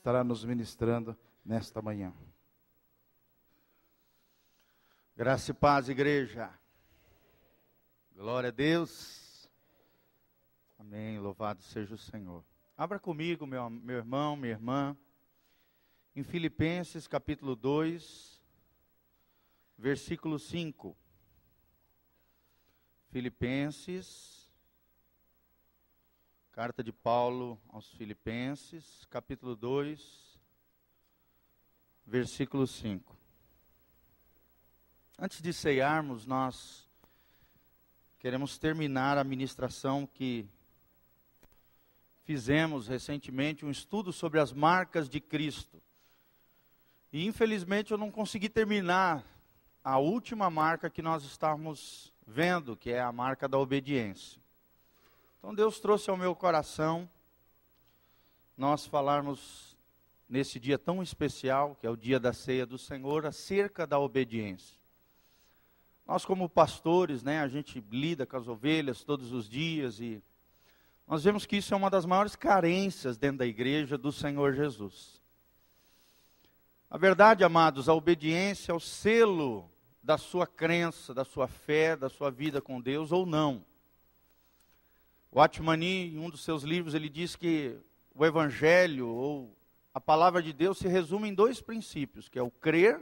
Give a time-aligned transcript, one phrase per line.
[0.00, 1.14] estará nos ministrando
[1.44, 2.10] nesta manhã.
[5.14, 6.50] Graça e paz, igreja.
[8.14, 9.46] Glória a Deus.
[10.78, 11.18] Amém.
[11.18, 12.42] Louvado seja o Senhor.
[12.78, 14.96] Abra comigo, meu, meu irmão, minha irmã,
[16.16, 18.42] em Filipenses capítulo 2,
[19.76, 20.96] versículo 5.
[23.10, 24.39] Filipenses,
[26.60, 30.38] carta de Paulo aos Filipenses, capítulo 2,
[32.04, 33.16] versículo 5.
[35.18, 36.86] Antes de ceiarmos, nós
[38.18, 40.46] queremos terminar a ministração que
[42.24, 45.82] fizemos recentemente, um estudo sobre as marcas de Cristo.
[47.10, 49.24] E infelizmente eu não consegui terminar
[49.82, 54.39] a última marca que nós estávamos vendo, que é a marca da obediência.
[55.40, 57.08] Então Deus trouxe ao meu coração
[58.58, 59.74] nós falarmos
[60.28, 64.78] nesse dia tão especial, que é o dia da ceia do Senhor, acerca da obediência.
[66.06, 70.22] Nós como pastores, né, a gente lida com as ovelhas todos os dias e
[71.06, 75.22] nós vemos que isso é uma das maiores carências dentro da igreja do Senhor Jesus.
[76.90, 79.70] A verdade, amados, a obediência é o selo
[80.02, 83.64] da sua crença, da sua fé, da sua vida com Deus ou não.
[85.32, 87.78] O Atmani, em um dos seus livros, ele diz que
[88.14, 89.56] o evangelho ou
[89.94, 93.00] a palavra de Deus se resume em dois princípios, que é o crer,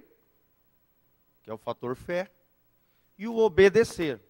[1.43, 2.31] que é o fator fé,
[3.17, 4.21] e o obedecer.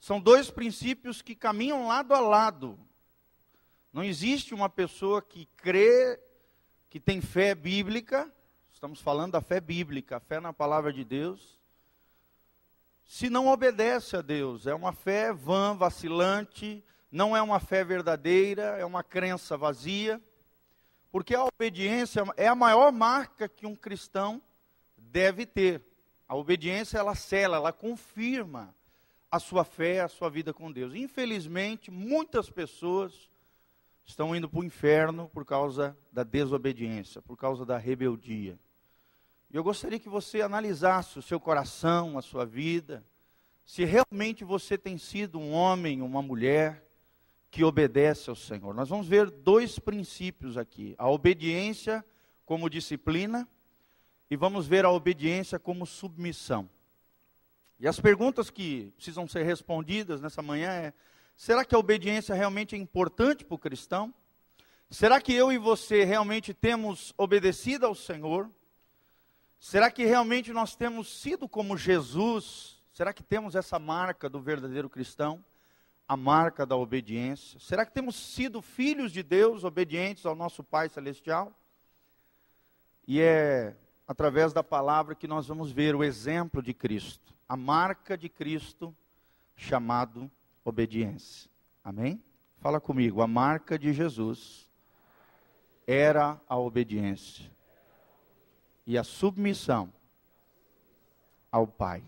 [0.00, 2.78] São dois princípios que caminham lado a lado.
[3.92, 6.18] Não existe uma pessoa que crê,
[6.88, 8.32] que tem fé bíblica,
[8.72, 11.57] estamos falando da fé bíblica, a fé na palavra de Deus,
[13.08, 14.66] se não obedece a Deus.
[14.66, 20.20] É uma fé vã, vacilante, não é uma fé verdadeira, é uma crença vazia,
[21.10, 24.42] porque a obediência é a maior marca que um cristão
[24.94, 25.82] deve ter.
[26.28, 28.74] A obediência ela cela, ela confirma
[29.30, 30.94] a sua fé, a sua vida com Deus.
[30.94, 33.30] Infelizmente, muitas pessoas
[34.04, 38.58] estão indo para o inferno por causa da desobediência, por causa da rebeldia.
[39.50, 43.02] E eu gostaria que você analisasse o seu coração, a sua vida,
[43.64, 46.86] se realmente você tem sido um homem, uma mulher
[47.50, 48.74] que obedece ao Senhor.
[48.74, 52.04] Nós vamos ver dois princípios aqui: a obediência
[52.44, 53.48] como disciplina
[54.30, 56.68] e vamos ver a obediência como submissão.
[57.80, 60.92] E as perguntas que precisam ser respondidas nessa manhã é:
[61.34, 64.12] será que a obediência realmente é importante para o cristão?
[64.90, 68.50] Será que eu e você realmente temos obedecido ao Senhor?
[69.58, 72.80] Será que realmente nós temos sido como Jesus?
[72.92, 75.44] Será que temos essa marca do verdadeiro cristão?
[76.06, 77.58] A marca da obediência?
[77.58, 81.52] Será que temos sido filhos de Deus, obedientes ao nosso Pai Celestial?
[83.06, 83.76] E é
[84.06, 88.96] através da palavra que nós vamos ver o exemplo de Cristo, a marca de Cristo
[89.54, 90.30] chamado
[90.64, 91.50] obediência.
[91.84, 92.22] Amém?
[92.58, 94.70] Fala comigo, a marca de Jesus
[95.86, 97.57] era a obediência
[98.88, 99.92] e a submissão
[101.52, 102.02] ao Pai.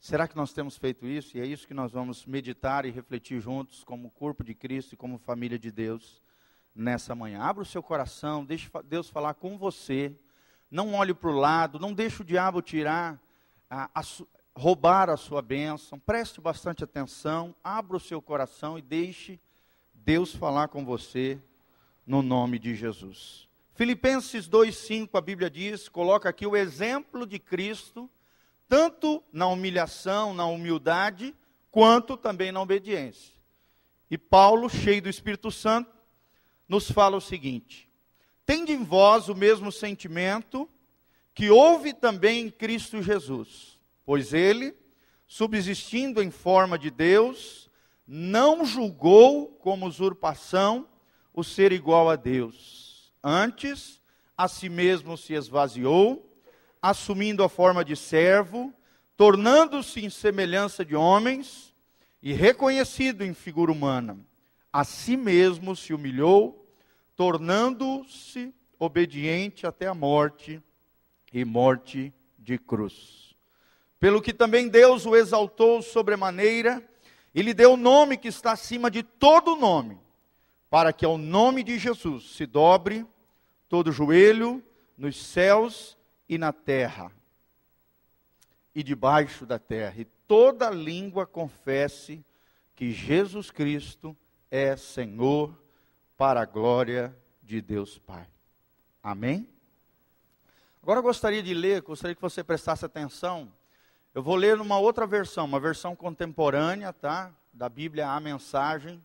[0.00, 1.36] Será que nós temos feito isso?
[1.36, 4.96] E é isso que nós vamos meditar e refletir juntos, como corpo de Cristo e
[4.96, 6.20] como família de Deus,
[6.74, 7.40] nessa manhã.
[7.42, 10.12] Abra o seu coração, deixe Deus falar com você
[10.70, 13.20] não olhe para o lado, não deixe o diabo tirar,
[13.70, 14.02] a, a,
[14.54, 19.40] roubar a sua bênção, preste bastante atenção, abra o seu coração e deixe
[19.94, 21.40] Deus falar com você
[22.06, 23.45] no nome de Jesus.
[23.76, 28.08] Filipenses 2,5 a Bíblia diz, coloca aqui o exemplo de Cristo,
[28.66, 31.34] tanto na humilhação, na humildade,
[31.70, 33.34] quanto também na obediência.
[34.10, 35.94] E Paulo, cheio do Espírito Santo,
[36.66, 37.86] nos fala o seguinte:
[38.46, 40.66] Tende em vós o mesmo sentimento
[41.34, 44.74] que houve também em Cristo Jesus, pois ele,
[45.26, 47.70] subsistindo em forma de Deus,
[48.06, 50.88] não julgou como usurpação
[51.34, 52.85] o ser igual a Deus.
[53.28, 54.00] Antes,
[54.36, 56.32] a si mesmo se esvaziou,
[56.80, 58.72] assumindo a forma de servo,
[59.16, 61.74] tornando-se em semelhança de homens
[62.22, 64.16] e reconhecido em figura humana.
[64.72, 66.66] A si mesmo se humilhou
[67.16, 70.62] tornando-se obediente até a morte
[71.32, 73.34] e morte de cruz.
[73.98, 76.86] Pelo que também Deus o exaltou sobremaneira
[77.34, 79.98] e lhe deu o nome que está acima de todo nome,
[80.68, 83.06] para que ao nome de Jesus se dobre
[83.68, 84.62] todo joelho
[84.96, 85.96] nos céus
[86.28, 87.10] e na terra
[88.76, 92.22] e debaixo da terra, e toda língua confesse
[92.74, 94.14] que Jesus Cristo
[94.50, 95.58] é Senhor
[96.14, 98.26] para a glória de Deus Pai.
[99.02, 99.48] Amém?
[100.82, 103.50] Agora eu gostaria de ler, gostaria que você prestasse atenção.
[104.14, 107.32] Eu vou ler numa outra versão, uma versão contemporânea, tá?
[107.54, 109.02] Da Bíblia A Mensagem,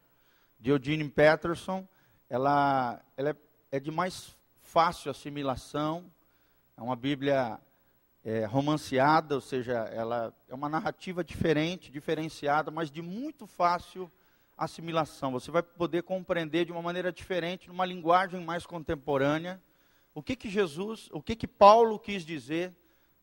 [0.60, 1.88] de Eugene Peterson.
[2.30, 3.36] Ela, ela é,
[3.72, 4.36] é de mais
[4.72, 6.10] fácil assimilação.
[6.78, 7.60] É uma Bíblia
[8.24, 14.10] é, romanceada, ou seja, ela é uma narrativa diferente, diferenciada, mas de muito fácil
[14.58, 15.34] assimilação.
[15.34, 19.62] Você vai poder compreender de uma maneira diferente, numa linguagem mais contemporânea,
[20.14, 22.74] o que que Jesus, o que que Paulo quis dizer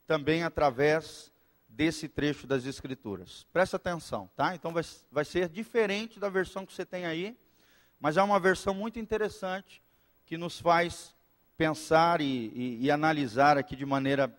[0.06, 1.32] também através
[1.66, 3.46] desse trecho das Escrituras.
[3.54, 4.54] Presta atenção, tá?
[4.54, 7.34] Então vai, vai ser diferente da versão que você tem aí,
[7.98, 9.82] mas é uma versão muito interessante
[10.26, 11.16] que nos faz
[11.58, 14.32] pensar e, e, e analisar aqui de maneira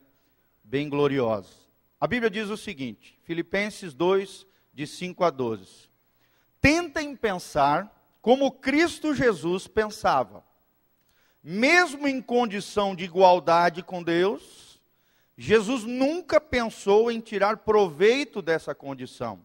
[0.63, 1.54] bem gloriosa.
[2.00, 5.89] A Bíblia diz o seguinte, Filipenses 2, de 5 a 12.
[6.62, 10.42] Tentem pensar como Cristo Jesus pensava.
[11.44, 14.81] Mesmo em condição de igualdade com Deus,
[15.38, 19.42] Jesus nunca pensou em tirar proveito dessa condição.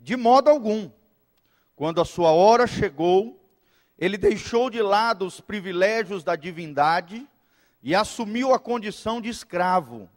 [0.00, 0.90] De modo algum.
[1.74, 3.38] Quando a sua hora chegou,
[3.98, 7.26] ele deixou de lado os privilégios da divindade
[7.82, 10.08] e assumiu a condição de escravo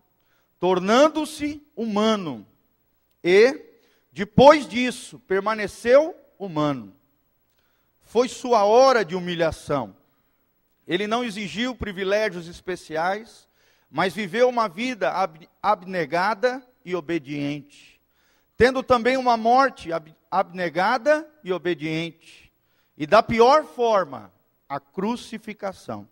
[0.60, 2.46] tornando-se humano.
[3.24, 3.66] E,
[4.12, 6.94] depois disso, permaneceu humano.
[8.04, 9.96] Foi sua hora de humilhação.
[10.86, 13.48] Ele não exigiu privilégios especiais,
[13.90, 15.14] mas viveu uma vida
[15.62, 18.00] abnegada e obediente,
[18.58, 19.90] tendo também uma morte
[20.32, 22.49] abnegada e obediente,
[23.00, 24.30] e da pior forma,
[24.68, 26.06] a crucificação.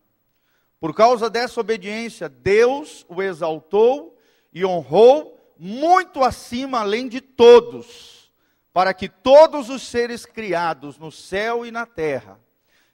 [0.80, 4.18] Por causa dessa obediência, Deus o exaltou
[4.54, 8.32] e honrou muito acima além de todos,
[8.72, 12.40] para que todos os seres criados no céu e na terra,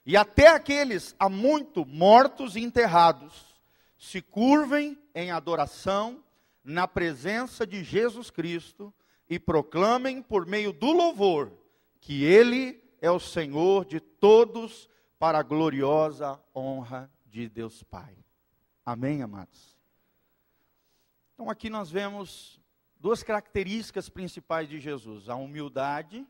[0.04, 3.54] e até aqueles há muito mortos e enterrados,
[3.96, 6.18] se curvem em adoração
[6.64, 8.92] na presença de Jesus Cristo
[9.30, 11.52] e proclamem por meio do louvor
[12.00, 18.16] que Ele é o Senhor de todos, para a gloriosa honra de Deus Pai.
[18.82, 19.78] Amém, amados?
[21.34, 22.58] Então aqui nós vemos
[22.98, 26.26] duas características principais de Jesus: a humildade,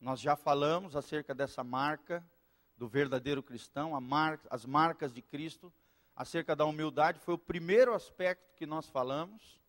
[0.00, 2.28] nós já falamos acerca dessa marca
[2.76, 5.72] do verdadeiro cristão, mar, as marcas de Cristo,
[6.16, 9.60] acerca da humildade, foi o primeiro aspecto que nós falamos,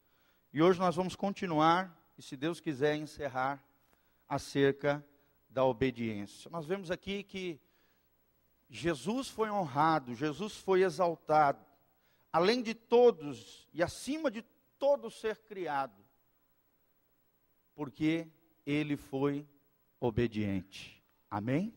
[0.52, 3.64] e hoje nós vamos continuar, e se Deus quiser, encerrar
[4.28, 5.06] acerca
[5.52, 6.50] da obediência.
[6.50, 7.60] Nós vemos aqui que
[8.70, 11.64] Jesus foi honrado, Jesus foi exaltado,
[12.32, 14.42] além de todos e acima de
[14.80, 16.02] todo ser criado,
[17.76, 18.28] porque
[18.66, 19.46] ele foi
[20.00, 21.04] obediente.
[21.30, 21.74] Amém?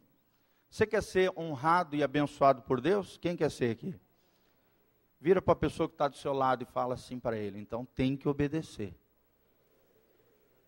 [0.70, 3.16] Você quer ser honrado e abençoado por Deus?
[3.16, 3.94] Quem quer ser aqui?
[5.20, 7.84] Vira para a pessoa que está do seu lado e fala assim para ele: então
[7.84, 8.94] tem que obedecer.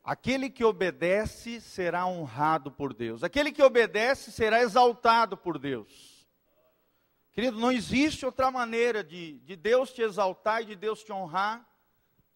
[0.06, 3.24] Aquele que obedece será honrado por Deus.
[3.24, 6.24] Aquele que obedece será exaltado por Deus.
[7.32, 11.68] Querido, não existe outra maneira de, de Deus te exaltar e de Deus te honrar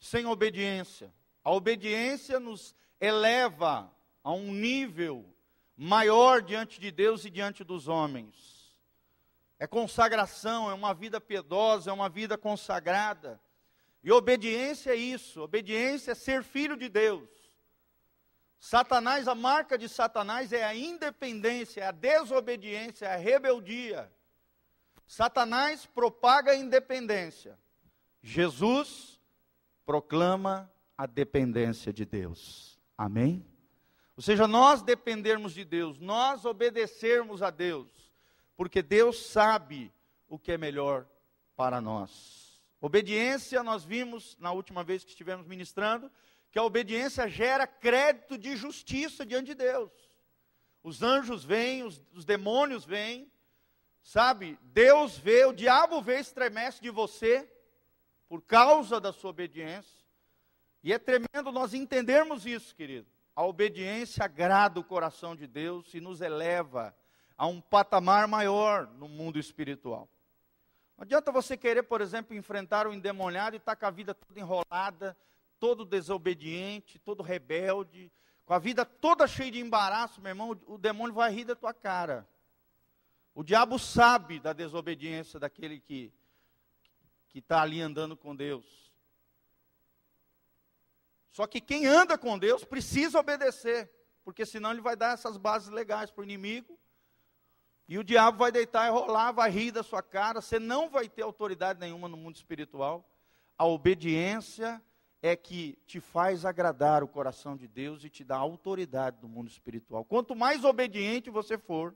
[0.00, 1.14] sem obediência.
[1.44, 3.88] A obediência nos eleva
[4.24, 5.24] a um nível
[5.76, 8.76] maior diante de Deus e diante dos homens.
[9.60, 13.40] É consagração, é uma vida piedosa, é uma vida consagrada.
[14.02, 17.39] E obediência é isso, obediência é ser filho de Deus.
[18.60, 24.12] Satanás, a marca de Satanás é a independência, a desobediência, a rebeldia.
[25.06, 27.58] Satanás propaga a independência.
[28.22, 29.18] Jesus
[29.86, 32.78] proclama a dependência de Deus.
[32.96, 33.44] Amém?
[34.14, 37.88] Ou seja, nós dependermos de Deus, nós obedecermos a Deus,
[38.54, 39.90] porque Deus sabe
[40.28, 41.06] o que é melhor
[41.56, 42.60] para nós.
[42.78, 46.10] Obediência, nós vimos na última vez que estivemos ministrando,
[46.50, 49.92] que a obediência gera crédito de justiça diante de Deus.
[50.82, 53.30] Os anjos vêm, os, os demônios vêm,
[54.02, 54.58] sabe?
[54.62, 57.48] Deus vê, o diabo vê, estremece de você,
[58.28, 60.00] por causa da sua obediência.
[60.82, 63.06] E é tremendo nós entendermos isso, querido.
[63.36, 66.94] A obediência agrada o coração de Deus e nos eleva
[67.36, 70.08] a um patamar maior no mundo espiritual.
[70.96, 74.14] Não adianta você querer, por exemplo, enfrentar o endemoniado e estar tá com a vida
[74.14, 75.16] toda enrolada,
[75.60, 78.10] todo desobediente, todo rebelde,
[78.44, 81.72] com a vida toda cheia de embaraço, meu irmão, o demônio vai rir da tua
[81.72, 82.26] cara.
[83.32, 86.12] O diabo sabe da desobediência daquele que
[87.28, 88.92] que está ali andando com Deus.
[91.30, 93.88] Só que quem anda com Deus precisa obedecer,
[94.24, 96.76] porque senão ele vai dar essas bases legais para o inimigo
[97.88, 101.08] E o diabo vai deitar e rolar, vai rir da sua cara, você não vai
[101.08, 103.04] ter autoridade nenhuma no mundo espiritual.
[103.56, 104.82] A obediência
[105.22, 109.48] é que te faz agradar o coração de Deus e te dá autoridade no mundo
[109.48, 110.04] espiritual.
[110.04, 111.94] Quanto mais obediente você for,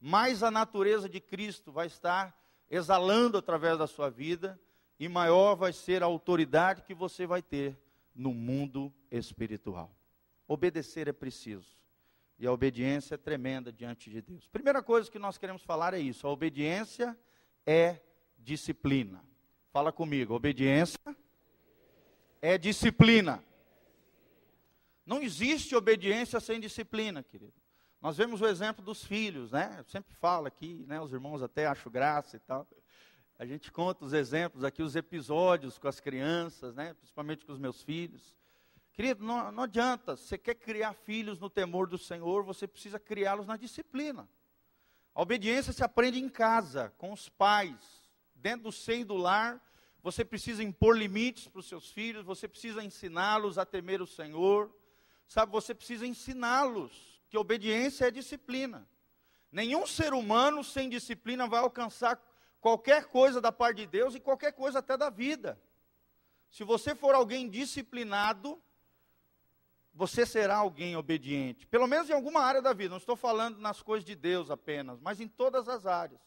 [0.00, 2.34] mais a natureza de Cristo vai estar
[2.70, 4.58] exalando através da sua vida
[4.98, 7.78] e maior vai ser a autoridade que você vai ter
[8.14, 9.94] no mundo espiritual.
[10.48, 11.76] Obedecer é preciso.
[12.38, 14.46] E a obediência é tremenda diante de Deus.
[14.46, 17.18] Primeira coisa que nós queremos falar é isso: a obediência
[17.64, 18.00] é
[18.38, 19.22] disciplina.
[19.72, 20.98] Fala comigo, obediência
[22.46, 23.42] é disciplina.
[25.04, 27.54] Não existe obediência sem disciplina, querido.
[28.00, 29.74] Nós vemos o exemplo dos filhos, né?
[29.78, 31.00] Eu sempre falo aqui, né?
[31.00, 32.68] Os irmãos até acham graça e tal.
[33.36, 36.94] A gente conta os exemplos aqui, os episódios com as crianças, né?
[36.94, 38.36] Principalmente com os meus filhos.
[38.92, 40.16] Querido, não, não adianta.
[40.16, 44.28] Você quer criar filhos no temor do Senhor, você precisa criá-los na disciplina.
[45.12, 49.60] A obediência se aprende em casa, com os pais, dentro do seio do lar.
[50.06, 54.72] Você precisa impor limites para os seus filhos, você precisa ensiná-los a temer o Senhor.
[55.26, 58.88] Sabe, você precisa ensiná-los que obediência é disciplina.
[59.50, 62.22] Nenhum ser humano sem disciplina vai alcançar
[62.60, 65.60] qualquer coisa da parte de Deus e qualquer coisa até da vida.
[66.52, 68.62] Se você for alguém disciplinado,
[69.92, 71.66] você será alguém obediente.
[71.66, 72.90] Pelo menos em alguma área da vida.
[72.90, 76.20] Não estou falando nas coisas de Deus apenas, mas em todas as áreas.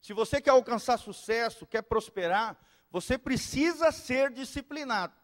[0.00, 2.56] Se você quer alcançar sucesso, quer prosperar,
[2.94, 5.14] você precisa ser disciplinado.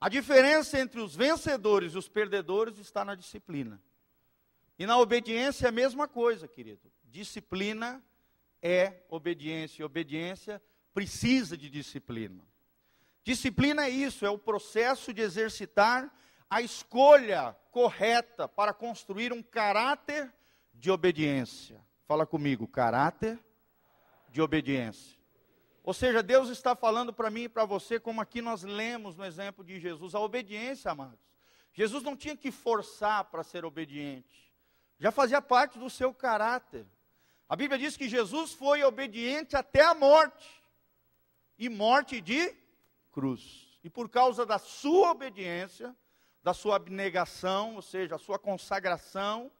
[0.00, 3.80] A diferença entre os vencedores e os perdedores está na disciplina.
[4.76, 6.90] E na obediência é a mesma coisa, querido.
[7.04, 8.02] Disciplina
[8.60, 10.60] é obediência, e obediência
[10.92, 12.42] precisa de disciplina.
[13.22, 16.12] Disciplina é isso, é o processo de exercitar
[16.50, 20.34] a escolha correta para construir um caráter
[20.74, 21.80] de obediência.
[22.08, 23.38] Fala comigo, caráter
[24.30, 25.17] de obediência.
[25.88, 29.24] Ou seja, Deus está falando para mim e para você, como aqui nós lemos no
[29.24, 31.18] exemplo de Jesus, a obediência, amados.
[31.72, 34.52] Jesus não tinha que forçar para ser obediente,
[35.00, 36.86] já fazia parte do seu caráter.
[37.48, 40.62] A Bíblia diz que Jesus foi obediente até a morte
[41.56, 42.54] e morte de
[43.10, 43.80] cruz.
[43.82, 45.96] E por causa da sua obediência,
[46.42, 49.50] da sua abnegação, ou seja, a sua consagração.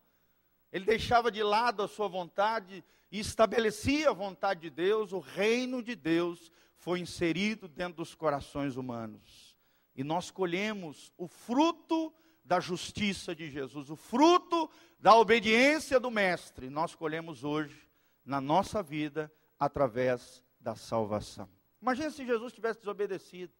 [0.72, 5.82] Ele deixava de lado a sua vontade e estabelecia a vontade de Deus, o reino
[5.82, 9.56] de Deus foi inserido dentro dos corações humanos.
[9.94, 12.12] E nós colhemos o fruto
[12.44, 16.70] da justiça de Jesus, o fruto da obediência do Mestre.
[16.70, 17.88] Nós colhemos hoje
[18.24, 21.48] na nossa vida através da salvação.
[21.80, 23.52] Imagina se Jesus tivesse desobedecido.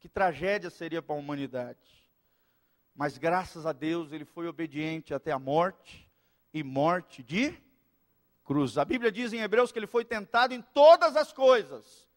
[0.00, 2.08] Que tragédia seria para a humanidade
[2.98, 6.07] mas graças a Deus ele foi obediente até a morte
[6.52, 7.54] e morte de
[8.44, 8.78] cruz.
[8.78, 12.08] A Bíblia diz em Hebreus que ele foi tentado em todas as coisas,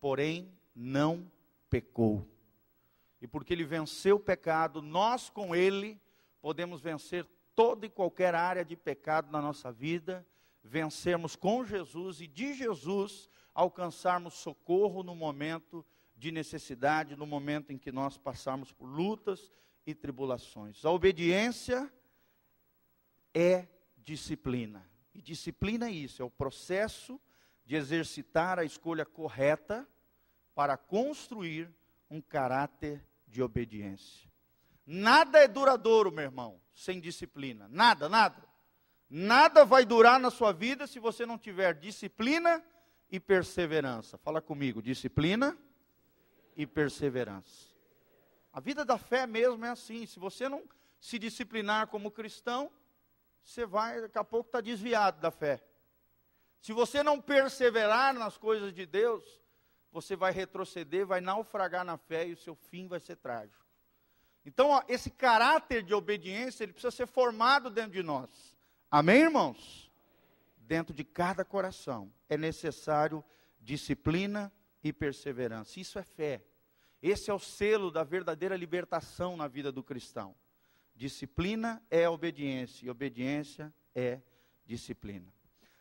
[0.00, 1.30] porém não
[1.70, 2.26] pecou.
[3.20, 6.00] E porque ele venceu o pecado, nós com ele
[6.40, 10.26] podemos vencer toda e qualquer área de pecado na nossa vida,
[10.62, 15.84] vencermos com Jesus e de Jesus alcançarmos socorro no momento
[16.16, 19.52] de necessidade, no momento em que nós passarmos por lutas
[19.86, 20.84] e tribulações.
[20.84, 21.92] A obediência
[23.34, 23.66] é
[23.96, 24.88] disciplina.
[25.14, 27.20] E disciplina é isso, é o processo
[27.64, 29.86] de exercitar a escolha correta
[30.54, 31.70] para construir
[32.10, 34.28] um caráter de obediência.
[34.86, 37.68] Nada é duradouro, meu irmão, sem disciplina.
[37.68, 38.48] Nada, nada.
[39.10, 42.64] Nada vai durar na sua vida se você não tiver disciplina
[43.10, 44.18] e perseverança.
[44.18, 45.56] Fala comigo, disciplina
[46.56, 47.68] e perseverança.
[48.52, 50.06] A vida da fé mesmo é assim.
[50.06, 50.62] Se você não
[51.00, 52.70] se disciplinar como cristão,
[53.48, 55.64] você vai, daqui a pouco, estar tá desviado da fé.
[56.60, 59.24] Se você não perseverar nas coisas de Deus,
[59.90, 63.64] você vai retroceder, vai naufragar na fé e o seu fim vai ser trágico.
[64.44, 68.28] Então, ó, esse caráter de obediência, ele precisa ser formado dentro de nós.
[68.90, 69.90] Amém, irmãos?
[70.58, 73.24] Dentro de cada coração é necessário
[73.62, 74.52] disciplina
[74.84, 75.80] e perseverança.
[75.80, 76.44] Isso é fé.
[77.00, 80.36] Esse é o selo da verdadeira libertação na vida do cristão.
[80.98, 84.20] Disciplina é obediência, e obediência é
[84.66, 85.32] disciplina.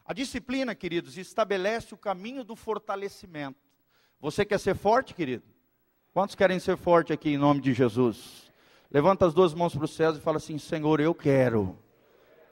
[0.06, 3.60] A disciplina, queridos, estabelece o caminho do fortalecimento.
[4.22, 5.44] Você quer ser forte, querido?
[6.14, 8.50] Quantos querem ser forte aqui em nome de Jesus?
[8.90, 11.78] Levanta as duas mãos para o céu e fala assim: Senhor, eu quero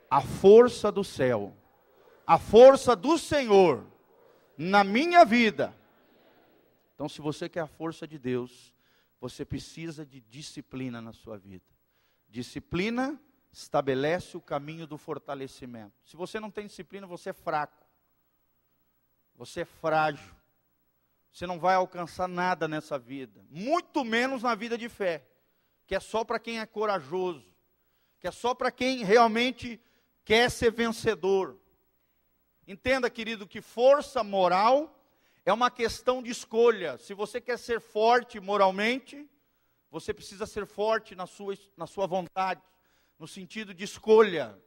[0.09, 1.55] a força do céu,
[2.27, 3.85] a força do Senhor
[4.57, 5.73] na minha vida
[6.95, 8.73] então, se você quer a força de Deus,
[9.19, 11.65] você precisa de disciplina na sua vida.
[12.35, 13.17] Disciplina
[13.49, 15.93] estabelece o caminho do fortalecimento.
[16.03, 17.87] Se você não tem disciplina, você é fraco.
[19.37, 20.35] Você é frágil.
[21.31, 25.25] Você não vai alcançar nada nessa vida, muito menos na vida de fé,
[25.87, 27.55] que é só para quem é corajoso,
[28.19, 29.79] que é só para quem realmente
[30.25, 31.57] quer ser vencedor.
[32.67, 34.93] Entenda, querido, que força moral
[35.45, 36.97] é uma questão de escolha.
[36.97, 39.25] Se você quer ser forte moralmente,
[39.95, 42.61] você precisa ser forte na sua, na sua vontade,
[43.17, 44.61] no sentido de escolha,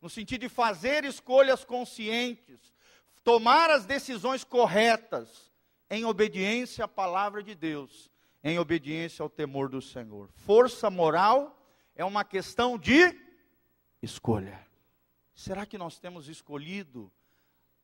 [0.00, 2.74] no sentido de fazer escolhas conscientes,
[3.22, 5.52] tomar as decisões corretas
[5.88, 8.10] em obediência à palavra de Deus,
[8.42, 10.28] em obediência ao temor do Senhor.
[10.32, 13.16] Força moral é uma questão de
[14.02, 14.66] escolha.
[15.32, 17.08] Será que nós temos escolhido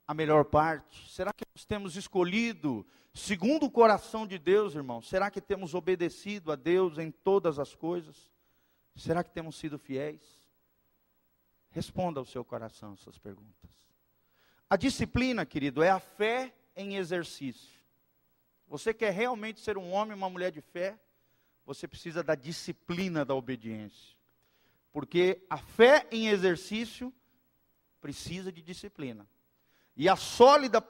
[0.09, 1.07] a melhor parte?
[1.11, 5.03] Será que nós temos escolhido segundo o coração de Deus, irmão?
[5.03, 8.33] Será que temos obedecido a Deus em todas as coisas?
[8.97, 10.23] Será que temos sido fiéis?
[11.71, 13.71] Responda ao seu coração essas perguntas.
[14.71, 17.79] A disciplina, querido, é a fé em exercício.
[18.67, 20.99] Você quer realmente ser um homem, uma mulher de fé?
[21.67, 24.17] Você precisa da disciplina da obediência.
[24.91, 27.13] Porque a fé em exercício
[28.01, 29.29] precisa de disciplina.
[29.99, 30.83] E a sólida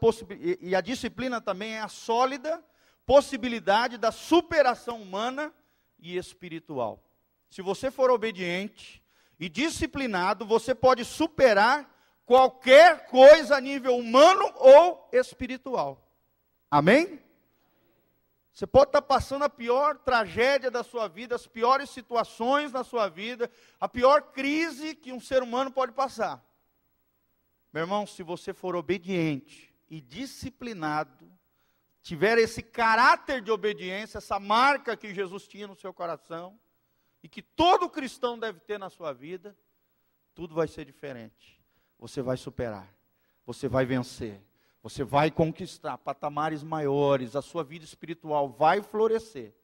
[0.60, 2.62] e a disciplina também é a sólida
[3.06, 5.50] possibilidade da superação humana
[5.98, 7.02] e espiritual.
[7.48, 9.02] Se você for obediente
[9.40, 11.90] e disciplinado, você pode superar
[12.26, 16.06] qualquer coisa a nível humano ou espiritual.
[16.70, 17.18] Amém?
[18.52, 23.08] Você pode estar passando a pior tragédia da sua vida, as piores situações na sua
[23.08, 23.50] vida,
[23.80, 26.46] a pior crise que um ser humano pode passar.
[27.72, 31.30] Meu irmão, se você for obediente e disciplinado,
[32.02, 36.58] tiver esse caráter de obediência, essa marca que Jesus tinha no seu coração,
[37.22, 39.56] e que todo cristão deve ter na sua vida,
[40.34, 41.60] tudo vai ser diferente.
[41.98, 42.94] Você vai superar,
[43.44, 44.40] você vai vencer,
[44.82, 49.54] você vai conquistar patamares maiores, a sua vida espiritual vai florescer.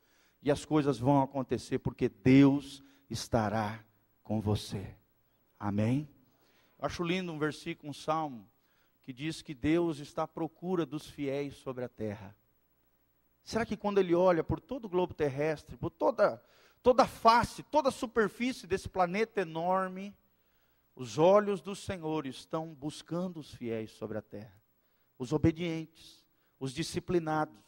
[0.43, 3.83] E as coisas vão acontecer porque Deus estará
[4.23, 4.95] com você.
[5.59, 6.09] Amém?
[6.85, 8.47] Acho lindo um versículo, um salmo,
[9.05, 12.37] que diz que Deus está à procura dos fiéis sobre a terra.
[13.43, 16.45] Será que quando ele olha por todo o globo terrestre, por toda,
[16.83, 20.15] toda a face, toda a superfície desse planeta enorme,
[20.95, 24.63] os olhos do Senhor estão buscando os fiéis sobre a terra,
[25.19, 26.23] os obedientes,
[26.61, 27.65] os disciplinados,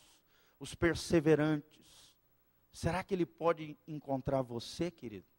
[0.61, 2.14] os perseverantes.
[2.70, 5.36] Será que Ele pode encontrar você, querido?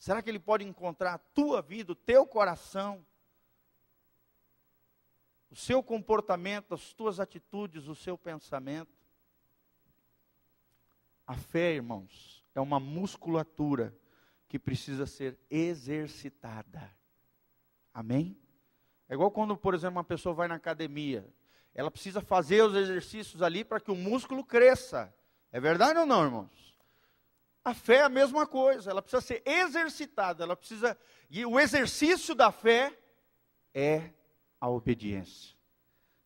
[0.00, 3.04] Será que Ele pode encontrar a tua vida, o teu coração,
[5.50, 8.90] o seu comportamento, as tuas atitudes, o seu pensamento?
[11.26, 13.94] A fé, irmãos, é uma musculatura
[14.48, 16.90] que precisa ser exercitada.
[17.92, 18.40] Amém?
[19.06, 21.28] É igual quando, por exemplo, uma pessoa vai na academia.
[21.74, 25.14] Ela precisa fazer os exercícios ali para que o músculo cresça.
[25.52, 26.69] É verdade ou não, irmãos?
[27.64, 30.96] A fé é a mesma coisa, ela precisa ser exercitada, ela precisa.
[31.28, 32.96] E o exercício da fé
[33.74, 34.10] é
[34.58, 35.56] a obediência.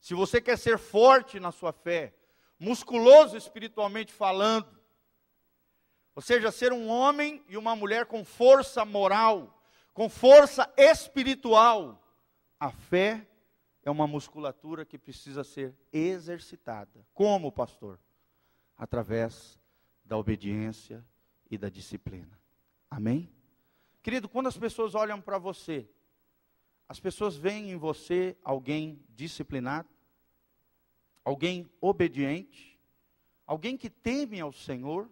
[0.00, 2.14] Se você quer ser forte na sua fé,
[2.58, 4.68] musculoso espiritualmente falando,
[6.14, 9.60] ou seja, ser um homem e uma mulher com força moral,
[9.92, 12.00] com força espiritual.
[12.58, 13.26] A fé
[13.82, 17.04] é uma musculatura que precisa ser exercitada.
[17.12, 17.98] Como, pastor?
[18.76, 19.58] Através
[20.04, 21.04] da obediência
[21.50, 22.38] e da disciplina.
[22.90, 23.30] Amém?
[24.02, 25.88] Querido, quando as pessoas olham para você,
[26.88, 29.88] as pessoas veem em você alguém disciplinado,
[31.24, 32.78] alguém obediente,
[33.46, 35.08] alguém que teme ao Senhor,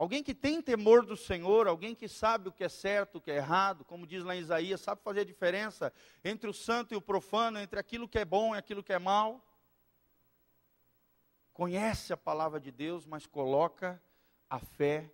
[0.00, 3.30] Alguém que tem temor do Senhor, alguém que sabe o que é certo, o que
[3.30, 5.92] é errado, como diz lá em Isaías, sabe fazer a diferença
[6.24, 8.98] entre o santo e o profano, entre aquilo que é bom e aquilo que é
[8.98, 9.46] mal.
[11.52, 14.02] Conhece a palavra de Deus, mas coloca
[14.50, 15.08] a fé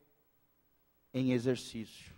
[1.13, 2.15] em exercício,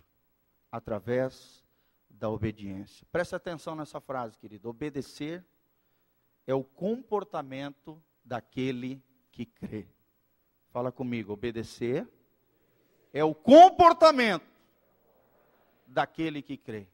[0.71, 1.63] através
[2.09, 3.05] da obediência.
[3.11, 4.69] Preste atenção nessa frase, querido.
[4.69, 5.45] Obedecer
[6.47, 9.87] é o comportamento daquele que crê.
[10.71, 12.07] Fala comigo, obedecer
[13.13, 14.47] é o comportamento
[15.85, 16.87] daquele que crê.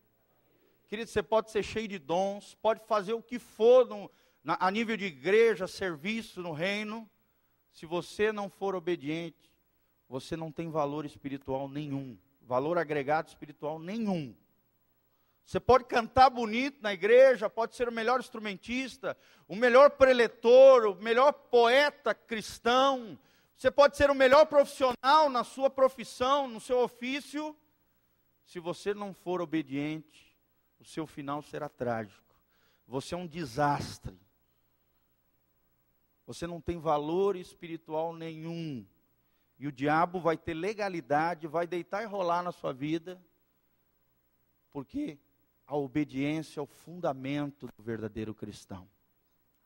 [0.88, 4.10] Querido, você pode ser cheio de dons, pode fazer o que for no,
[4.44, 7.10] na, a nível de igreja, serviço no reino.
[7.72, 9.52] Se você não for obediente,
[10.08, 14.36] você não tem valor espiritual nenhum, valor agregado espiritual nenhum.
[15.46, 19.16] Você pode cantar bonito na igreja, pode ser o melhor instrumentista,
[19.48, 23.18] o melhor preletor, o melhor poeta cristão,
[23.56, 27.56] você pode ser o melhor profissional na sua profissão, no seu ofício.
[28.44, 30.38] se você não for obediente,
[30.80, 32.40] o seu final será trágico.
[32.86, 34.16] Você é um desastre.
[36.28, 38.86] Você não tem valor espiritual nenhum.
[39.58, 43.22] E o diabo vai ter legalidade, vai deitar e rolar na sua vida,
[44.72, 45.18] porque
[45.66, 48.88] a obediência é o fundamento do verdadeiro cristão.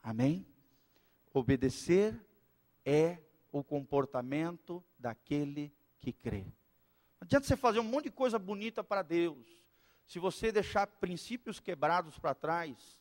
[0.02, 0.45] Amém?
[1.34, 2.19] Obedecer
[2.86, 3.17] é
[3.52, 6.43] o comportamento daquele que crê.
[7.19, 9.45] Não adianta você fazer um monte de coisa bonita para Deus.
[10.06, 12.99] Se você deixar princípios quebrados para trás,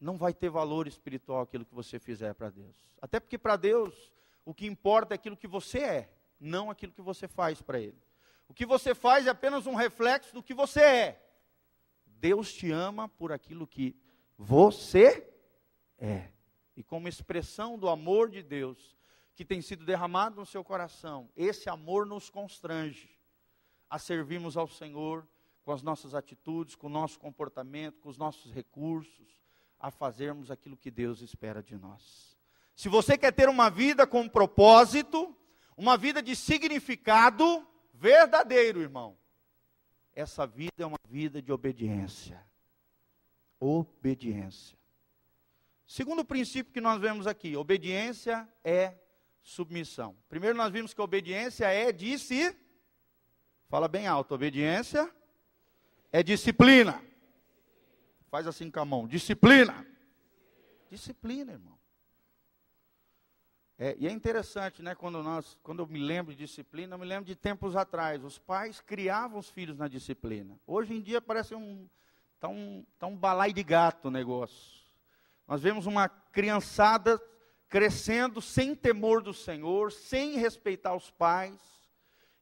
[0.00, 2.76] não vai ter valor espiritual aquilo que você fizer para Deus.
[3.00, 4.12] Até porque para Deus,
[4.46, 8.00] o que importa é aquilo que você é, não aquilo que você faz para Ele.
[8.48, 11.22] O que você faz é apenas um reflexo do que você é.
[12.06, 13.96] Deus te ama por aquilo que
[14.38, 15.28] você
[15.98, 16.30] é.
[16.76, 18.96] E como expressão do amor de Deus
[19.34, 23.18] que tem sido derramado no seu coração, esse amor nos constrange
[23.90, 25.26] a servirmos ao Senhor
[25.62, 29.42] com as nossas atitudes, com o nosso comportamento, com os nossos recursos,
[29.76, 32.35] a fazermos aquilo que Deus espera de nós.
[32.76, 35.34] Se você quer ter uma vida com propósito,
[35.78, 39.16] uma vida de significado verdadeiro, irmão,
[40.14, 42.38] essa vida é uma vida de obediência.
[43.58, 44.76] Obediência.
[45.86, 48.94] Segundo princípio que nós vemos aqui, obediência é
[49.42, 50.14] submissão.
[50.28, 52.54] Primeiro nós vimos que obediência é de si.
[53.68, 55.10] Fala bem alto, obediência
[56.12, 57.02] é disciplina.
[58.30, 59.08] Faz assim com a mão.
[59.08, 59.86] Disciplina.
[60.90, 61.78] Disciplina, irmão.
[63.78, 67.04] É, e é interessante, né, quando, nós, quando eu me lembro de disciplina, eu me
[67.04, 68.24] lembro de tempos atrás.
[68.24, 70.58] Os pais criavam os filhos na disciplina.
[70.66, 71.88] Hoje em dia parece um.
[72.34, 74.84] Está um, tá um balai de gato o negócio.
[75.46, 77.20] Nós vemos uma criançada
[77.68, 81.58] crescendo sem temor do Senhor, sem respeitar os pais,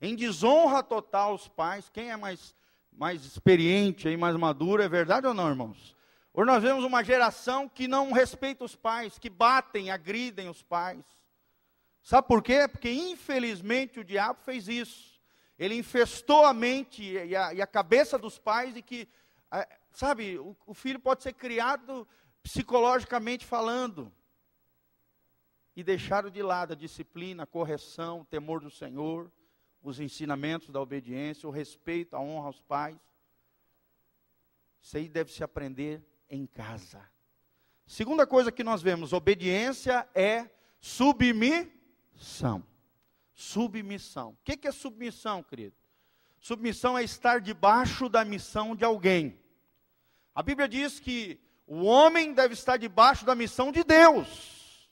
[0.00, 1.88] em desonra total aos pais.
[1.88, 2.54] Quem é mais
[2.96, 5.96] mais experiente e mais maduro, é verdade ou não, irmãos?
[6.32, 11.04] Hoje nós vemos uma geração que não respeita os pais, que batem, agridem os pais.
[12.04, 12.68] Sabe por quê?
[12.68, 15.20] Porque infelizmente o diabo fez isso.
[15.58, 19.08] Ele infestou a mente e a, e a cabeça dos pais de que,
[19.90, 22.06] sabe, o, o filho pode ser criado
[22.44, 24.12] psicologicamente falando.
[25.74, 29.28] E deixaram de lado a disciplina, a correção, o temor do Senhor
[29.84, 32.96] os ensinamentos da obediência, o respeito, a honra aos pais.
[34.80, 37.06] Isso aí deve se aprender em casa.
[37.86, 40.48] Segunda coisa que nós vemos, obediência é
[40.80, 41.73] submissão.
[43.34, 44.30] Submissão.
[44.30, 45.74] O que é submissão, querido?
[46.38, 49.38] Submissão é estar debaixo da missão de alguém.
[50.34, 54.90] A Bíblia diz que o homem deve estar debaixo da missão de Deus.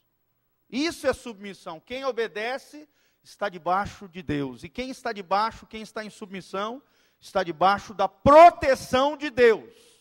[0.71, 1.79] Isso é submissão.
[1.79, 2.89] Quem obedece
[3.23, 4.65] está debaixo de Deus.
[4.65, 6.83] E quem está debaixo, quem está em submissão,
[7.21, 9.92] está debaixo da proteção de Deus.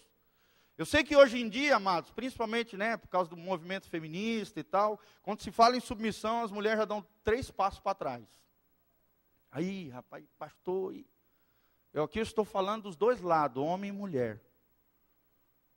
[0.78, 4.64] Eu sei que hoje em dia, amados, principalmente né, por causa do movimento feminista e
[4.64, 8.24] tal, quando se fala em submissão, as mulheres já dão três passos para trás.
[9.52, 10.96] Aí, rapaz, pastor,
[11.94, 14.42] eu aqui estou falando dos dois lados, homem e mulher,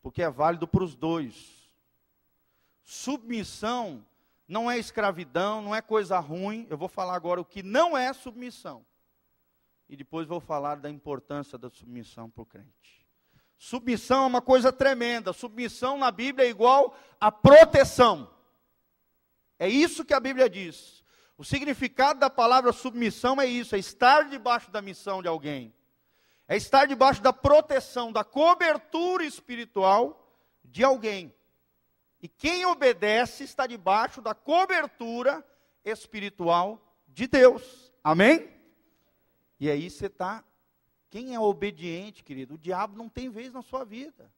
[0.00, 1.72] porque é válido para os dois.
[2.84, 4.06] Submissão
[4.46, 6.66] não é escravidão, não é coisa ruim.
[6.70, 8.86] Eu vou falar agora o que não é submissão.
[9.88, 13.03] E depois vou falar da importância da submissão para o crente.
[13.64, 15.32] Submissão é uma coisa tremenda.
[15.32, 18.30] Submissão na Bíblia é igual a proteção.
[19.58, 21.02] É isso que a Bíblia diz.
[21.38, 25.74] O significado da palavra submissão é isso: é estar debaixo da missão de alguém,
[26.46, 30.30] é estar debaixo da proteção, da cobertura espiritual
[30.62, 31.34] de alguém.
[32.20, 35.42] E quem obedece está debaixo da cobertura
[35.82, 37.94] espiritual de Deus.
[38.04, 38.46] Amém?
[39.58, 40.44] E aí você está.
[41.14, 42.54] Quem é obediente, querido?
[42.54, 44.28] O diabo não tem vez na sua vida.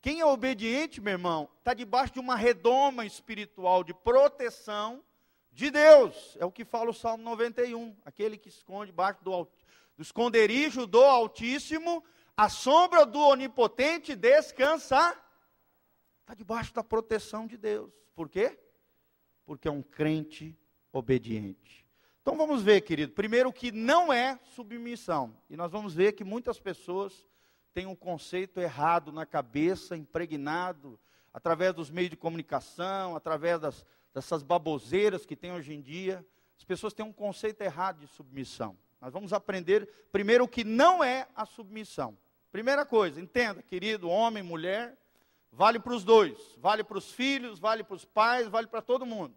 [0.00, 5.04] Quem é obediente, meu irmão, está debaixo de uma redoma espiritual de proteção
[5.52, 6.34] de Deus.
[6.40, 7.94] É o que fala o Salmo 91.
[8.06, 9.46] Aquele que esconde debaixo do,
[9.98, 12.02] do esconderijo do Altíssimo,
[12.34, 15.14] a sombra do Onipotente descansa
[16.22, 17.92] Está debaixo da proteção de Deus.
[18.14, 18.58] Por quê?
[19.44, 20.58] Porque é um crente
[20.90, 21.86] obediente.
[22.28, 23.14] Então vamos ver, querido.
[23.14, 25.34] Primeiro, o que não é submissão.
[25.48, 27.24] E nós vamos ver que muitas pessoas
[27.72, 31.00] têm um conceito errado na cabeça, impregnado,
[31.32, 36.22] através dos meios de comunicação, através das, dessas baboseiras que tem hoje em dia.
[36.54, 38.76] As pessoas têm um conceito errado de submissão.
[39.00, 42.14] Nós vamos aprender primeiro o que não é a submissão.
[42.52, 44.98] Primeira coisa, entenda, querido homem, mulher,
[45.50, 49.06] Vale para os dois, vale para os filhos, vale para os pais, vale para todo
[49.06, 49.34] mundo.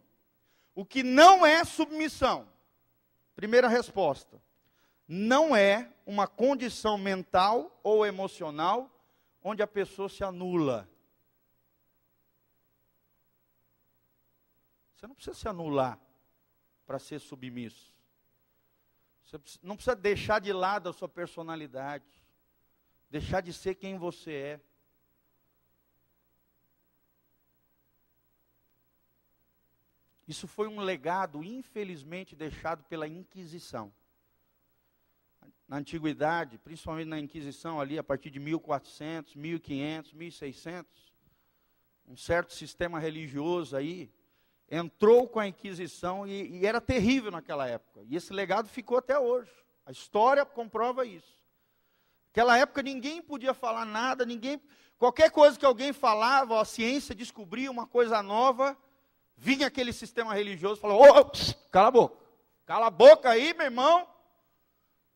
[0.76, 2.51] O que não é submissão.
[3.36, 4.42] Primeira resposta.
[5.08, 8.90] não é uma condição mental ou emocional
[9.44, 10.90] onde a pessoa se anula.
[14.96, 16.00] Você não precisa se anular
[16.86, 17.92] para ser submisso.
[19.24, 22.06] Você não precisa deixar de lado a sua personalidade,
[23.10, 24.62] deixar de ser quem você é.
[30.32, 33.92] Isso foi um legado, infelizmente, deixado pela Inquisição.
[35.68, 41.14] Na antiguidade, principalmente na Inquisição, ali a partir de 1400, 1500, 1600,
[42.08, 44.10] um certo sistema religioso aí
[44.70, 48.02] entrou com a Inquisição e, e era terrível naquela época.
[48.08, 49.52] E esse legado ficou até hoje.
[49.86, 51.44] A história comprova isso.
[52.28, 54.62] Naquela época ninguém podia falar nada, ninguém,
[54.98, 58.78] qualquer coisa que alguém falava, a ciência descobria uma coisa nova,
[59.42, 61.32] vinha aquele sistema religioso e falava: oh,
[61.72, 62.18] cala a boca,
[62.64, 64.08] cala a boca aí, meu irmão,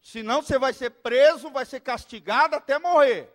[0.02, 3.32] senão você vai ser preso, vai ser castigado até morrer.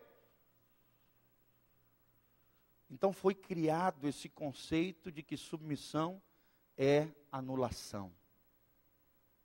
[2.90, 6.20] Então foi criado esse conceito de que submissão
[6.76, 8.12] é anulação.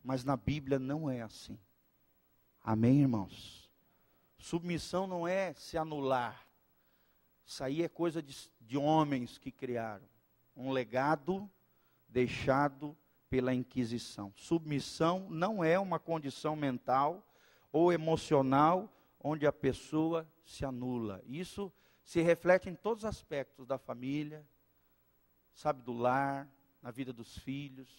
[0.03, 1.59] Mas na Bíblia não é assim.
[2.63, 3.69] Amém, irmãos?
[4.39, 6.43] Submissão não é se anular.
[7.45, 10.14] Isso aí é coisa de, de homens que criaram
[10.55, 11.49] um legado
[12.07, 12.97] deixado
[13.29, 14.31] pela Inquisição.
[14.35, 17.27] Submissão não é uma condição mental
[17.71, 21.21] ou emocional onde a pessoa se anula.
[21.25, 21.71] Isso
[22.03, 24.47] se reflete em todos os aspectos da família,
[25.53, 26.47] sabe, do lar,
[26.81, 27.89] na vida dos filhos.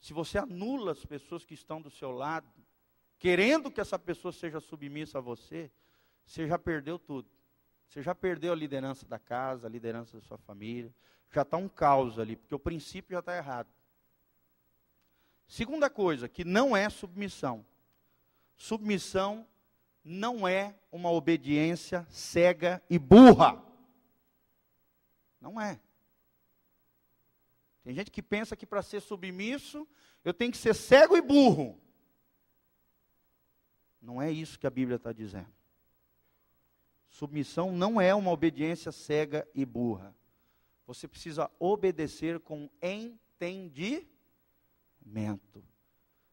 [0.00, 2.50] Se você anula as pessoas que estão do seu lado,
[3.18, 5.70] querendo que essa pessoa seja submissa a você,
[6.24, 7.28] você já perdeu tudo.
[7.92, 10.90] Você já perdeu a liderança da casa, a liderança da sua família,
[11.30, 13.68] já está um caos ali, porque o princípio já está errado.
[15.46, 17.62] Segunda coisa, que não é submissão.
[18.56, 19.46] Submissão
[20.02, 23.62] não é uma obediência cega e burra.
[25.38, 25.78] Não é.
[27.84, 29.86] Tem gente que pensa que para ser submisso,
[30.24, 31.78] eu tenho que ser cego e burro.
[34.00, 35.52] Não é isso que a Bíblia está dizendo.
[37.12, 40.16] Submissão não é uma obediência cega e burra.
[40.86, 44.08] Você precisa obedecer com entendimento.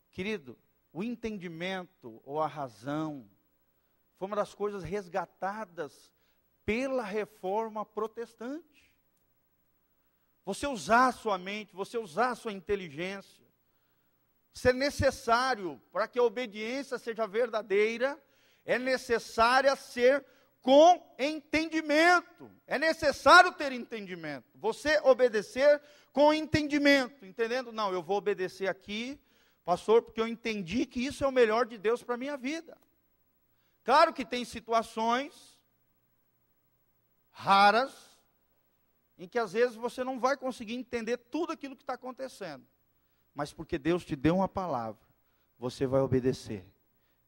[0.10, 0.58] Querido,
[0.94, 3.30] o entendimento ou a razão
[4.16, 6.10] foi uma das coisas resgatadas
[6.64, 8.90] pela reforma protestante.
[10.46, 13.46] Você usar a sua mente, você usar a sua inteligência,
[14.54, 18.18] ser necessário para que a obediência seja verdadeira,
[18.64, 20.26] é necessária ser
[20.62, 22.52] com entendimento.
[22.68, 24.46] É necessário ter entendimento.
[24.56, 27.72] Você obedecer com entendimento, entendendo?
[27.72, 29.20] Não, eu vou obedecer aqui,
[29.64, 32.78] pastor, porque eu entendi que isso é o melhor de Deus para a minha vida.
[33.84, 35.60] Claro que tem situações
[37.32, 38.10] raras
[39.18, 42.66] em que às vezes você não vai conseguir entender tudo aquilo que está acontecendo,
[43.34, 45.02] mas porque Deus te deu uma palavra,
[45.58, 46.66] você vai obedecer.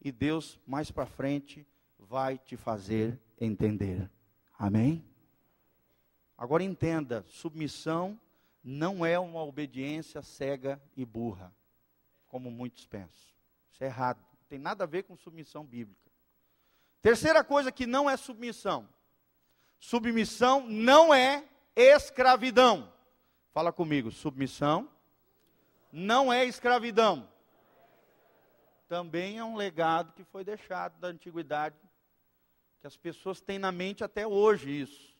[0.00, 1.66] E Deus, mais para frente,
[2.12, 4.10] vai te fazer entender.
[4.58, 5.02] Amém?
[6.36, 8.20] Agora entenda: submissão
[8.62, 11.50] não é uma obediência cega e burra,
[12.28, 13.32] como muitos pensam.
[13.70, 14.18] Isso é errado.
[14.18, 16.10] Não tem nada a ver com submissão bíblica.
[17.00, 18.86] Terceira coisa que não é submissão.
[19.80, 22.92] Submissão não é escravidão.
[23.54, 24.86] Fala comigo, submissão
[25.90, 27.26] não é escravidão.
[28.86, 31.74] Também é um legado que foi deixado da antiguidade
[32.82, 35.16] que as pessoas têm na mente até hoje isso.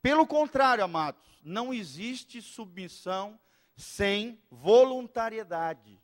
[0.00, 3.38] Pelo contrário, amados, não existe submissão
[3.76, 6.00] sem voluntariedade.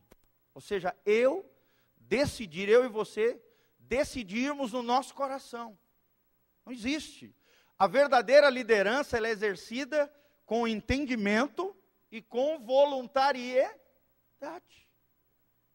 [0.53, 1.51] Ou seja, eu
[1.97, 3.41] decidir, eu e você,
[3.79, 5.79] decidirmos no nosso coração.
[6.67, 7.35] Não existe.
[7.79, 10.12] A verdadeira liderança é exercida
[10.45, 11.75] com entendimento
[12.11, 13.73] e com voluntariedade.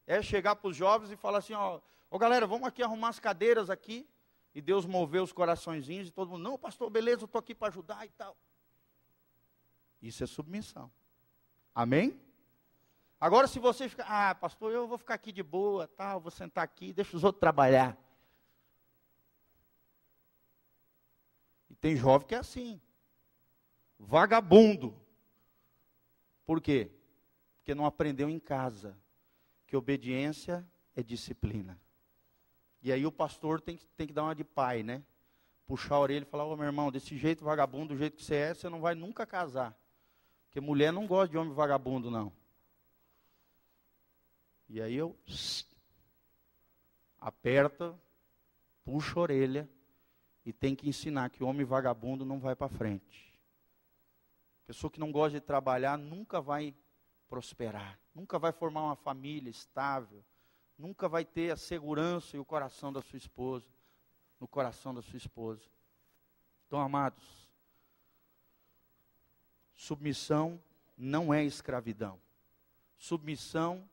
[0.06, 3.18] É chegar para os jovens e falar assim, ó, ó galera, vamos aqui arrumar as
[3.18, 4.08] cadeiras aqui
[4.58, 7.68] e Deus moveu os coraçõezinhos e todo mundo, não, pastor, beleza, eu estou aqui para
[7.68, 8.36] ajudar e tal.
[10.02, 10.90] Isso é submissão.
[11.72, 12.20] Amém?
[13.20, 16.64] Agora, se você ficar, ah, pastor, eu vou ficar aqui de boa, tal, vou sentar
[16.64, 17.96] aqui, deixa os outros trabalhar.
[21.70, 22.80] E tem jovem que é assim,
[23.96, 25.00] vagabundo.
[26.44, 26.90] Por quê?
[27.54, 28.98] Porque não aprendeu em casa
[29.68, 31.80] que obediência é disciplina.
[32.82, 35.02] E aí o pastor tem que, tem que dar uma de pai, né?
[35.66, 38.34] Puxar a orelha e falar, ô meu irmão, desse jeito vagabundo, do jeito que você
[38.36, 39.76] é, você não vai nunca casar.
[40.44, 42.32] Porque mulher não gosta de homem vagabundo, não.
[44.68, 45.16] E aí eu
[47.18, 47.98] aperta,
[48.84, 49.68] puxa a orelha
[50.44, 53.28] e tem que ensinar que o homem vagabundo não vai para frente.
[54.66, 56.74] Pessoa que não gosta de trabalhar nunca vai
[57.28, 60.24] prosperar, nunca vai formar uma família estável,
[60.78, 63.66] nunca vai ter a segurança e o coração da sua esposa,
[64.38, 65.64] no coração da sua esposa.
[66.66, 67.24] Então, amados,
[69.74, 70.62] submissão
[70.96, 72.20] não é escravidão.
[72.96, 73.88] Submissão,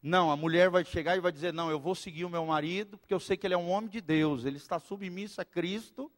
[0.02, 2.98] Não, a mulher vai chegar e vai dizer: Não, eu vou seguir o meu marido,
[2.98, 6.10] porque eu sei que ele é um homem de Deus, ele está submisso a Cristo,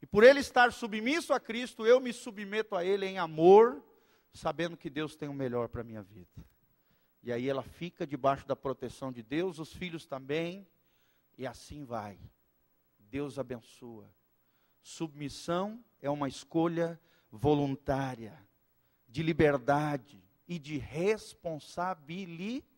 [0.00, 3.82] e por ele estar submisso a Cristo, eu me submeto a ele em amor,
[4.32, 6.44] sabendo que Deus tem o melhor para a minha vida.
[7.22, 10.66] E aí ela fica debaixo da proteção de Deus, os filhos também,
[11.36, 12.18] e assim vai.
[12.98, 14.08] Deus abençoa.
[14.82, 18.38] Submissão é uma escolha voluntária,
[19.08, 22.75] de liberdade e de responsabilidade.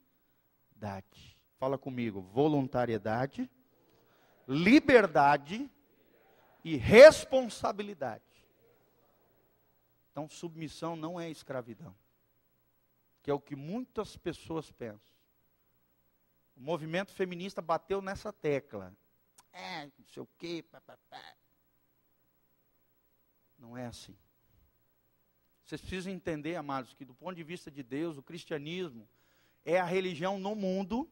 [1.58, 3.50] Fala comigo, voluntariedade,
[4.46, 5.68] liberdade
[6.64, 8.22] e responsabilidade.
[10.10, 11.94] Então, submissão não é escravidão,
[13.22, 15.16] que é o que muitas pessoas pensam.
[16.56, 18.92] O movimento feminista bateu nessa tecla.
[19.52, 21.22] É, não sei o quê, papapá.
[23.58, 24.16] Não é assim.
[25.64, 29.08] Vocês precisam entender, amados, que do ponto de vista de Deus, o cristianismo
[29.68, 31.06] é a religião no mundo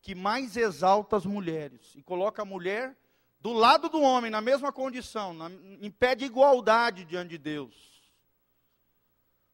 [0.00, 2.96] que mais exalta as mulheres e coloca a mulher
[3.40, 8.02] do lado do homem, na mesma condição, na, em pé de igualdade diante de Deus.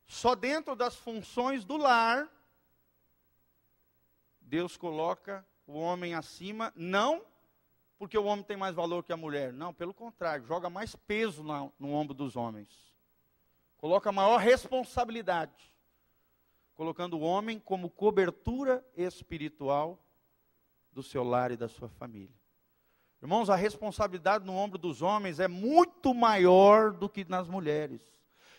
[0.07, 2.29] Só dentro das funções do lar,
[4.40, 7.20] Deus coloca o homem acima, não
[7.98, 9.53] porque o homem tem mais valor que a mulher.
[9.53, 12.68] Não, pelo contrário, joga mais peso no ombro dos homens.
[13.77, 15.73] Coloca maior responsabilidade.
[16.74, 19.98] Colocando o homem como cobertura espiritual
[20.92, 22.34] do seu lar e da sua família.
[23.22, 28.02] Irmãos, a responsabilidade no ombro dos homens é muito maior do que nas mulheres.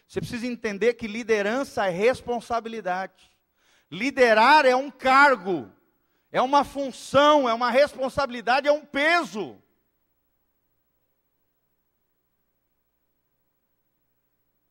[0.08, 3.32] Você precisa entender que liderança é responsabilidade.
[3.92, 5.72] Liderar é um cargo
[6.36, 9.58] é uma função, é uma responsabilidade, é um peso.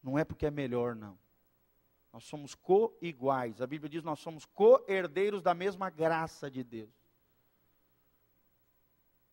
[0.02, 1.18] Não é porque é melhor, não.
[2.14, 3.60] Nós somos co-iguais.
[3.60, 6.94] A Bíblia diz nós somos co-herdeiros da mesma graça de Deus.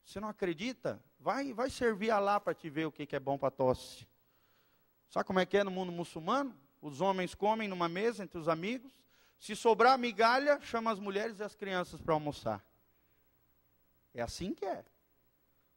[0.03, 0.99] Você não acredita?
[1.19, 4.07] Vai, vai servir lá para te ver o que, que é bom para tosse.
[5.11, 6.59] Sabe como é que é no mundo muçulmano?
[6.81, 8.91] Os homens comem numa mesa entre os amigos,
[9.37, 12.65] se sobrar migalha, chama as mulheres e as crianças para almoçar.
[14.11, 14.83] É assim que é.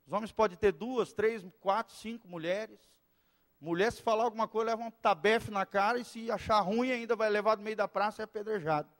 [0.07, 2.81] Os homens podem ter duas, três, quatro, cinco mulheres.
[3.65, 7.17] Mulher, se falar alguma coisa, leva um tabefe na cara e se achar ruim, ainda
[7.17, 8.91] vai levar do meio da praça e é apedrejado.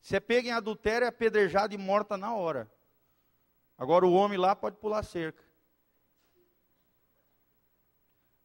[0.00, 2.68] Se é pega em adultério, é apedrejado e morta na hora.
[3.78, 5.40] Agora o homem lá pode pular cerca.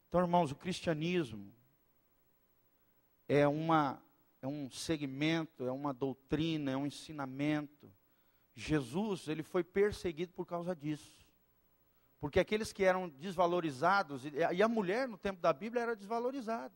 [0.08, 1.52] Então, irmãos, o cristianismo
[3.26, 4.00] é, uma,
[4.40, 7.92] é um segmento, é uma doutrina, é um ensinamento.
[8.54, 11.17] Jesus, ele foi perseguido por causa disso.
[12.20, 16.74] Porque aqueles que eram desvalorizados, e a mulher no tempo da Bíblia era desvalorizada.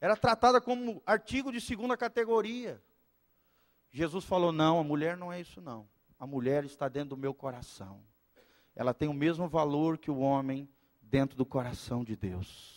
[0.00, 2.82] Era tratada como artigo de segunda categoria.
[3.90, 5.88] Jesus falou: não, a mulher não é isso não.
[6.18, 8.02] A mulher está dentro do meu coração.
[8.74, 10.68] Ela tem o mesmo valor que o homem
[11.00, 12.76] dentro do coração de Deus.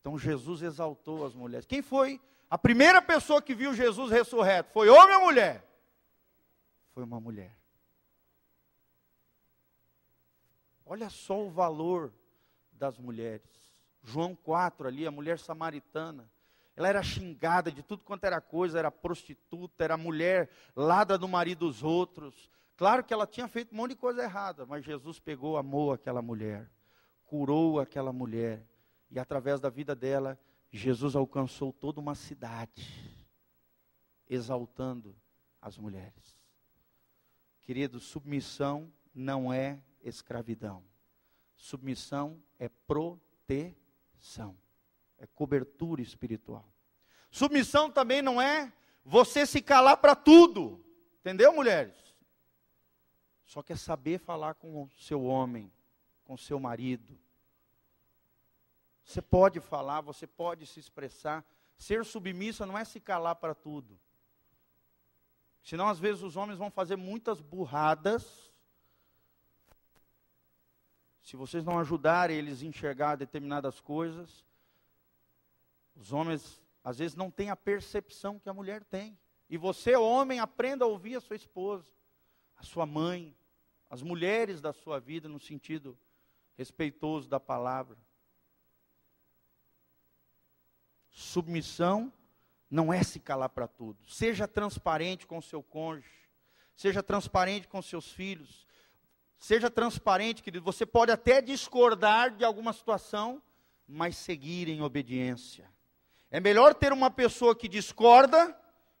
[0.00, 1.66] Então Jesus exaltou as mulheres.
[1.66, 4.70] Quem foi a primeira pessoa que viu Jesus ressurreto?
[4.72, 5.66] Foi homem ou mulher?
[6.92, 7.56] Foi uma mulher.
[10.84, 12.12] Olha só o valor
[12.72, 13.74] das mulheres.
[14.02, 16.30] João 4 ali, a mulher samaritana.
[16.76, 21.66] Ela era xingada de tudo quanto era coisa, era prostituta, era mulher ladra do marido
[21.66, 22.50] dos outros.
[22.76, 26.20] Claro que ela tinha feito um monte de coisa errada, mas Jesus pegou, amou aquela
[26.20, 26.68] mulher,
[27.24, 28.66] curou aquela mulher
[29.10, 30.38] e através da vida dela,
[30.72, 32.84] Jesus alcançou toda uma cidade,
[34.28, 35.14] exaltando
[35.62, 36.36] as mulheres.
[37.60, 40.84] Querido, submissão não é escravidão.
[41.56, 44.56] Submissão é proteção,
[45.18, 46.68] é cobertura espiritual.
[47.30, 48.72] Submissão também não é
[49.04, 50.84] você se calar para tudo,
[51.20, 51.96] entendeu, mulheres?
[53.44, 55.72] Só que é saber falar com o seu homem,
[56.24, 57.18] com o seu marido,
[59.04, 61.44] você pode falar, você pode se expressar.
[61.76, 63.98] Ser submissa não é se calar para tudo.
[65.62, 68.50] Senão, às vezes, os homens vão fazer muitas burradas.
[71.24, 74.44] Se vocês não ajudarem eles a enxergar determinadas coisas,
[75.96, 79.18] os homens, às vezes, não têm a percepção que a mulher tem.
[79.48, 81.90] E você, homem, aprenda a ouvir a sua esposa,
[82.56, 83.34] a sua mãe,
[83.88, 85.98] as mulheres da sua vida, no sentido
[86.56, 87.96] respeitoso da palavra.
[91.08, 92.12] Submissão
[92.70, 94.04] não é se calar para tudo.
[94.06, 96.28] Seja transparente com seu cônjuge.
[96.76, 98.66] Seja transparente com seus filhos.
[99.38, 100.64] Seja transparente, querido.
[100.64, 103.42] Você pode até discordar de alguma situação,
[103.86, 105.70] mas seguir em obediência.
[106.30, 108.58] É melhor ter uma pessoa que discorda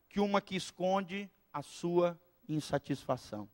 [0.08, 2.18] que uma que esconde a sua
[2.48, 3.48] insatisfação.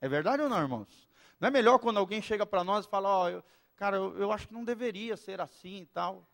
[0.00, 1.08] É verdade ou não, irmãos?
[1.40, 3.42] Não é melhor quando alguém chega para nós e fala, ó, oh,
[3.74, 6.28] cara, eu, eu acho que não deveria ser assim e tal.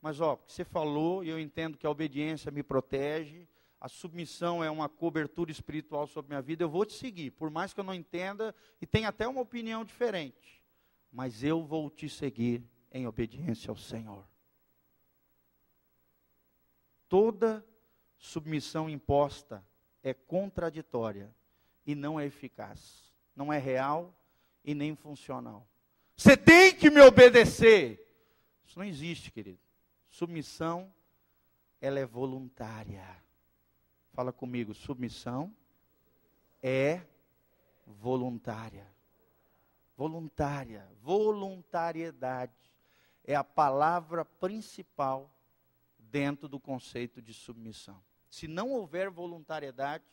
[0.00, 3.48] Mas, ó, você falou e eu entendo que a obediência me protege,
[3.82, 7.74] a submissão é uma cobertura espiritual sobre minha vida, eu vou te seguir, por mais
[7.74, 10.62] que eu não entenda e tenha até uma opinião diferente.
[11.10, 12.62] Mas eu vou te seguir
[12.92, 14.24] em obediência ao Senhor.
[17.08, 17.66] Toda
[18.16, 19.66] submissão imposta
[20.00, 21.34] é contraditória
[21.84, 24.16] e não é eficaz, não é real
[24.64, 25.66] e nem funcional.
[26.16, 27.98] Você tem que me obedecer.
[28.64, 29.58] Isso não existe, querido.
[30.08, 30.94] Submissão,
[31.80, 33.20] ela é voluntária.
[34.12, 35.54] Fala comigo, submissão
[36.62, 37.00] é
[37.86, 38.86] voluntária.
[39.96, 42.52] Voluntária, voluntariedade
[43.24, 45.30] é a palavra principal
[45.98, 48.02] dentro do conceito de submissão.
[48.28, 50.04] Se não houver voluntariedade,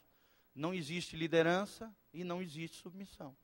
[0.56, 3.36] não existe liderança e não existe submissão.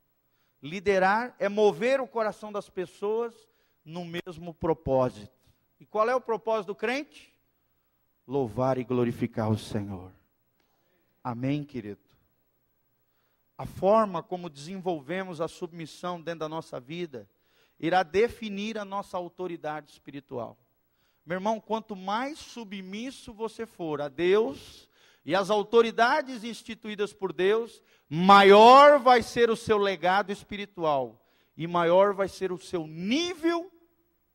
[0.62, 3.34] Liderar é mover o coração das pessoas
[3.84, 5.36] no mesmo propósito.
[5.78, 7.32] E qual é o propósito do crente?
[8.26, 10.15] Louvar e glorificar o Senhor.
[11.26, 11.98] Amém, querido?
[13.58, 17.28] A forma como desenvolvemos a submissão dentro da nossa vida
[17.80, 20.56] irá definir a nossa autoridade espiritual.
[21.24, 24.88] Meu irmão, quanto mais submisso você for a Deus
[25.24, 31.20] e às autoridades instituídas por Deus, maior vai ser o seu legado espiritual
[31.56, 33.68] e maior vai ser o seu nível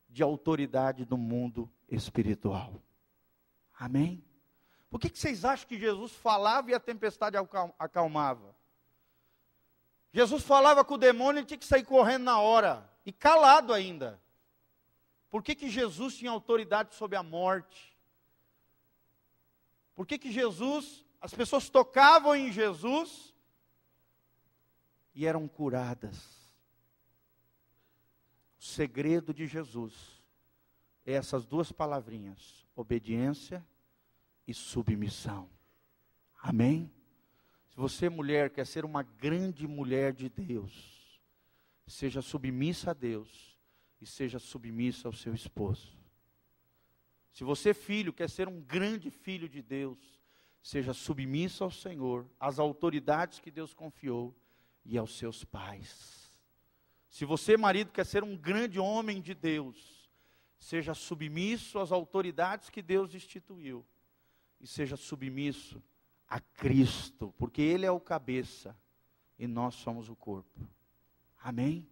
[0.10, 2.84] de autoridade no mundo espiritual.
[3.80, 4.22] Amém?
[4.92, 7.38] Por que, que vocês acham que Jesus falava e a tempestade
[7.80, 8.54] acalmava?
[10.12, 14.22] Jesus falava com o demônio e tinha que sair correndo na hora, e calado ainda.
[15.30, 17.98] Por que, que Jesus tinha autoridade sobre a morte?
[19.96, 23.34] Por que, que Jesus, as pessoas tocavam em Jesus
[25.16, 26.18] e eram curadas?
[28.60, 30.22] O segredo de Jesus
[31.06, 33.66] é essas duas palavrinhas: obediência
[34.48, 35.50] e submissão.
[36.42, 36.92] Amém?
[37.70, 41.22] Se você, mulher, quer ser uma grande mulher de Deus,
[41.88, 43.58] seja submissa a Deus
[44.02, 45.98] e seja submissa ao seu esposo.
[47.32, 50.20] Se você, filho, quer ser um grande filho de Deus,
[50.62, 54.36] seja submissa ao Senhor, às autoridades que Deus confiou
[54.84, 56.36] e aos seus pais.
[57.10, 60.10] Se você, marido, quer ser um grande homem de Deus,
[60.60, 63.86] seja submisso às autoridades que Deus instituiu
[64.62, 65.82] e seja submisso
[66.30, 68.78] a Cristo, porque Ele é o cabeça
[69.38, 70.68] e nós somos o corpo.
[71.40, 71.90] Amém?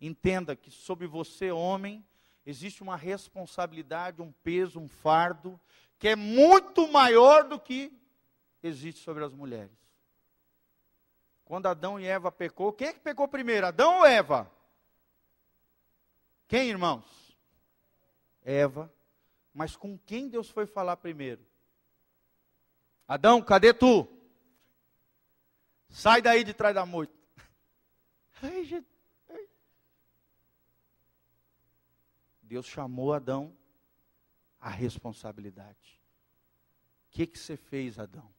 [0.00, 2.06] Entenda que sobre você, homem,
[2.44, 5.60] existe uma responsabilidade, um peso, um fardo,
[5.98, 7.92] que é muito maior do que
[8.62, 9.76] existe sobre as mulheres.
[11.44, 13.66] Quando Adão e Eva pecou, quem é que pecou primeiro?
[13.66, 14.50] Adão ou Eva?
[16.46, 17.36] Quem, irmãos?
[18.42, 18.92] Eva.
[19.52, 21.44] Mas com quem Deus foi falar primeiro?
[23.06, 24.08] Adão, cadê tu?
[25.88, 27.14] Sai daí de trás da moita.
[32.42, 33.56] Deus chamou Adão
[34.60, 36.00] à responsabilidade.
[37.06, 38.32] O que, que você fez, Adão?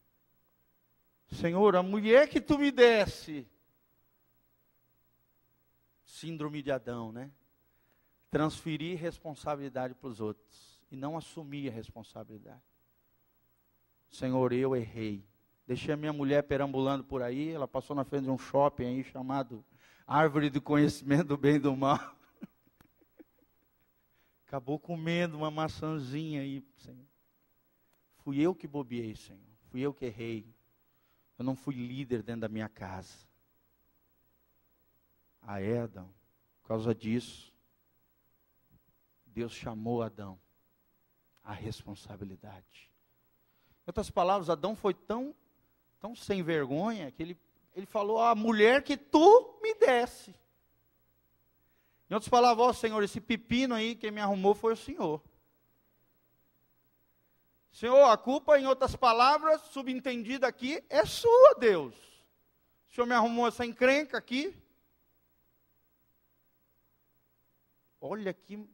[1.31, 3.47] Senhor, a mulher que tu me desse.
[6.05, 7.31] Síndrome de Adão, né?
[8.29, 12.61] Transferir responsabilidade para os outros e não assumir a responsabilidade.
[14.09, 15.23] Senhor, eu errei.
[15.65, 19.03] Deixei a minha mulher perambulando por aí, ela passou na frente de um shopping aí
[19.03, 19.63] chamado
[20.05, 21.99] Árvore do Conhecimento do Bem e do Mal.
[24.47, 27.05] Acabou comendo uma maçãzinha aí, Senhor.
[28.23, 29.41] Fui eu que bobiei, Senhor.
[29.69, 30.47] Fui eu que errei.
[31.37, 33.27] Eu não fui líder dentro da minha casa.
[35.41, 36.09] Ah, é, Adão?
[36.61, 37.53] Por causa disso,
[39.25, 40.39] Deus chamou Adão
[41.43, 42.89] à responsabilidade.
[43.87, 45.33] Em outras palavras, Adão foi tão
[45.97, 47.37] tão sem vergonha que ele,
[47.73, 50.35] ele falou: A mulher que tu me desse.
[52.09, 55.21] Em outras palavras, ó Senhor, esse pepino aí, quem me arrumou foi o Senhor.
[57.71, 61.95] Senhor, a culpa, em outras palavras, subentendida aqui, é sua, Deus.
[62.89, 64.53] O Senhor me arrumou essa encrenca aqui.
[68.01, 68.67] Olha que,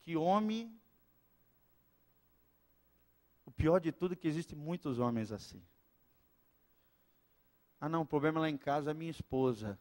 [0.00, 0.76] que homem.
[3.52, 5.62] O pior de tudo é que existem muitos homens assim.
[7.78, 9.78] Ah, não, o problema lá em casa é minha esposa.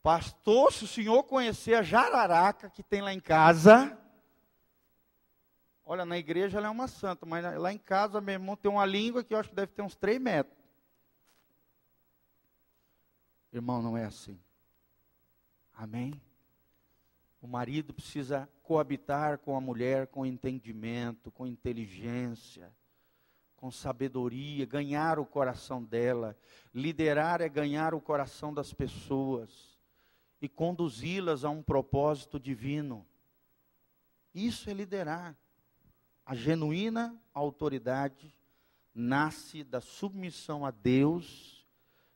[0.00, 3.98] Pastor, se o senhor conhecer a jararaca que tem lá em casa,
[5.84, 8.86] olha, na igreja ela é uma santa, mas lá em casa, meu irmão, tem uma
[8.86, 10.56] língua que eu acho que deve ter uns 3 metros.
[13.52, 14.40] Irmão, não é assim.
[15.74, 16.22] Amém?
[17.40, 22.72] O marido precisa coabitar com a mulher com entendimento, com inteligência,
[23.56, 26.36] com sabedoria, ganhar o coração dela.
[26.74, 29.78] Liderar é ganhar o coração das pessoas
[30.40, 33.06] e conduzi-las a um propósito divino.
[34.34, 35.36] Isso é liderar.
[36.24, 38.34] A genuína autoridade
[38.94, 41.66] nasce da submissão a Deus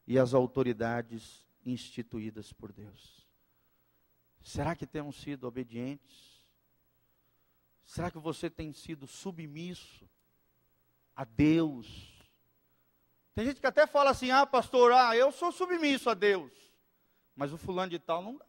[0.06, 3.21] e às autoridades instituídas por Deus.
[4.42, 6.32] Será que temos sido obedientes?
[7.84, 10.08] Será que você tem sido submisso
[11.14, 12.12] a Deus?
[13.34, 16.52] Tem gente que até fala assim: ah, pastor, ah, eu sou submisso a Deus.
[17.34, 18.40] Mas o fulano de tal, não,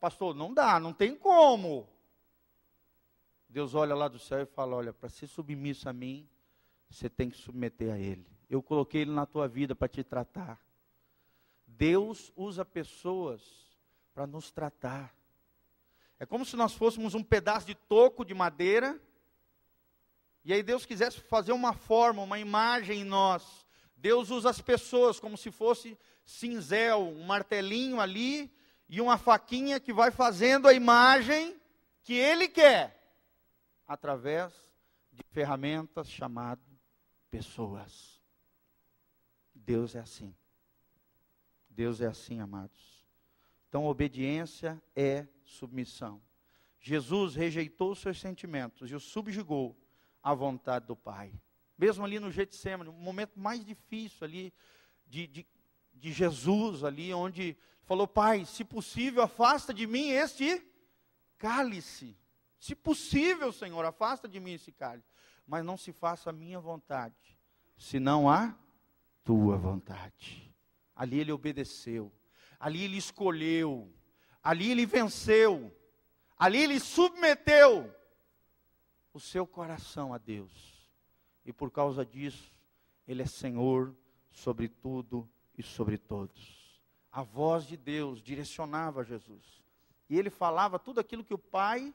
[0.00, 1.88] pastor, não dá, não tem como.
[3.48, 6.28] Deus olha lá do céu e fala: olha, para ser submisso a mim,
[6.88, 8.26] você tem que submeter a Ele.
[8.48, 10.60] Eu coloquei Ele na tua vida para te tratar.
[11.66, 13.42] Deus usa pessoas
[14.14, 15.14] para nos tratar.
[16.22, 18.96] É como se nós fôssemos um pedaço de toco de madeira,
[20.44, 23.66] e aí Deus quisesse fazer uma forma, uma imagem em nós.
[23.96, 28.54] Deus usa as pessoas como se fosse cinzel, um martelinho ali
[28.88, 31.60] e uma faquinha que vai fazendo a imagem
[32.04, 33.04] que ele quer
[33.84, 34.52] através
[35.12, 36.64] de ferramentas chamadas
[37.32, 38.22] pessoas.
[39.52, 40.32] Deus é assim.
[41.68, 42.91] Deus é assim, amados.
[43.72, 46.20] Então, obediência é submissão.
[46.78, 49.74] Jesus rejeitou os seus sentimentos e os subjugou
[50.22, 51.32] à vontade do Pai.
[51.78, 54.52] Mesmo ali no Getsemane, um momento mais difícil ali
[55.06, 55.46] de, de
[56.02, 60.60] de Jesus ali, onde falou: Pai, se possível, afasta de mim este
[61.38, 62.18] cálice.
[62.58, 65.08] Se possível, Senhor, afasta de mim esse cálice.
[65.46, 67.38] Mas não se faça a minha vontade,
[67.76, 68.56] senão a
[69.22, 70.52] tua vontade.
[70.94, 72.12] Ali ele obedeceu,
[72.62, 73.92] ali ele escolheu,
[74.40, 75.76] ali ele venceu,
[76.38, 77.92] ali ele submeteu
[79.12, 80.88] o seu coração a Deus.
[81.44, 82.52] E por causa disso,
[83.06, 83.92] ele é Senhor
[84.30, 86.80] sobre tudo e sobre todos.
[87.10, 89.60] A voz de Deus direcionava Jesus.
[90.08, 91.92] E ele falava tudo aquilo que o Pai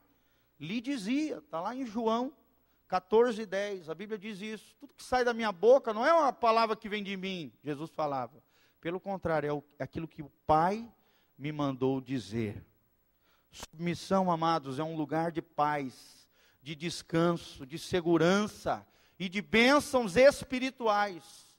[0.60, 1.38] lhe dizia.
[1.38, 2.34] Está lá em João
[2.90, 3.90] 14, 10.
[3.90, 4.76] A Bíblia diz isso.
[4.82, 7.90] Tudo que sai da minha boca não é uma palavra que vem de mim, Jesus
[7.90, 8.44] falava.
[8.82, 10.88] Pelo contrário, é, é aquilo que o Pai
[11.38, 12.66] me mandou dizer.
[13.52, 16.30] Submissão, amados, é um lugar de paz,
[16.62, 18.86] de descanso, de segurança
[19.18, 21.56] e de bênçãos espirituais.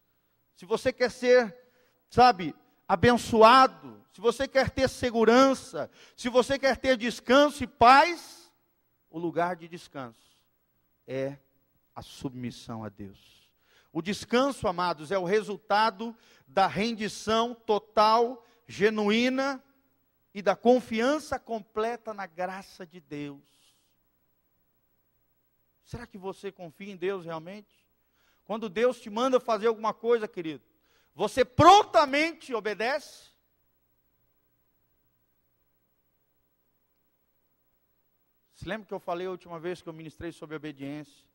[0.54, 1.68] Se você quer ser
[2.10, 2.54] sabe,
[2.86, 8.52] abençoado, se você quer ter segurança, se você quer ter descanso e paz,
[9.10, 10.36] o lugar de descanso
[11.06, 11.38] é
[11.94, 13.37] a submissão a Deus.
[13.98, 19.60] O descanso, amados, é o resultado da rendição total, genuína
[20.32, 23.42] e da confiança completa na graça de Deus.
[25.82, 27.74] Será que você confia em Deus realmente?
[28.44, 30.62] Quando Deus te manda fazer alguma coisa, querido,
[31.12, 33.32] você prontamente obedece?
[38.54, 41.26] Se lembra que eu falei a última vez que eu ministrei sobre obediência?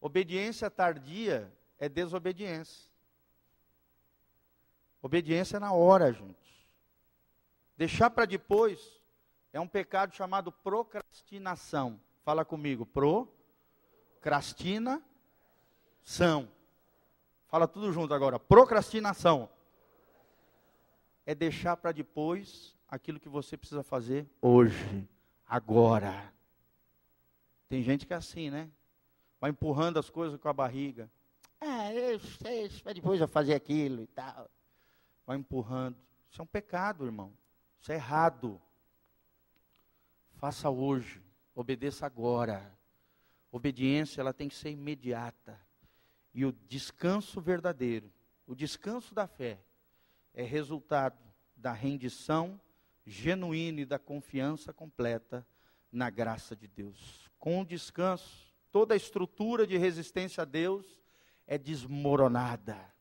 [0.00, 1.52] Obediência tardia
[1.82, 2.88] é desobediência.
[5.02, 6.64] Obediência é na hora, gente.
[7.76, 9.02] Deixar para depois
[9.52, 12.00] é um pecado chamado procrastinação.
[12.22, 15.02] Fala comigo, procrastinação.
[17.48, 18.38] Fala tudo junto agora.
[18.38, 19.50] Procrastinação
[21.26, 25.08] é deixar para depois aquilo que você precisa fazer hoje,
[25.48, 26.32] agora.
[27.68, 28.70] Tem gente que é assim, né?
[29.40, 31.10] Vai empurrando as coisas com a barriga.
[32.42, 34.50] Sei, para depois eu fazer aquilo e tal.
[35.26, 35.96] Vai empurrando.
[36.30, 37.32] Isso é um pecado, irmão.
[37.80, 38.60] Isso é errado.
[40.34, 41.22] Faça hoje.
[41.54, 42.76] Obedeça agora.
[43.50, 45.60] Obediência, ela tem que ser imediata.
[46.34, 48.10] E o descanso verdadeiro
[48.46, 49.58] o descanso da fé,
[50.34, 51.18] é resultado
[51.56, 52.60] da rendição
[53.06, 55.46] genuína e da confiança completa
[55.90, 57.30] na graça de Deus.
[57.38, 61.01] Com o descanso, toda a estrutura de resistência a Deus
[61.46, 62.92] é desmoronada.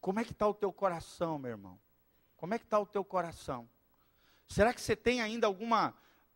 [0.00, 1.78] Como é que está o teu coração, meu irmão?
[2.36, 3.68] Como é que está o teu coração?
[4.48, 5.94] Será que você tem ainda alguma,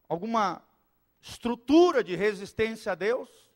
[0.08, 0.62] alguma
[1.20, 3.50] estrutura de resistência a Deus?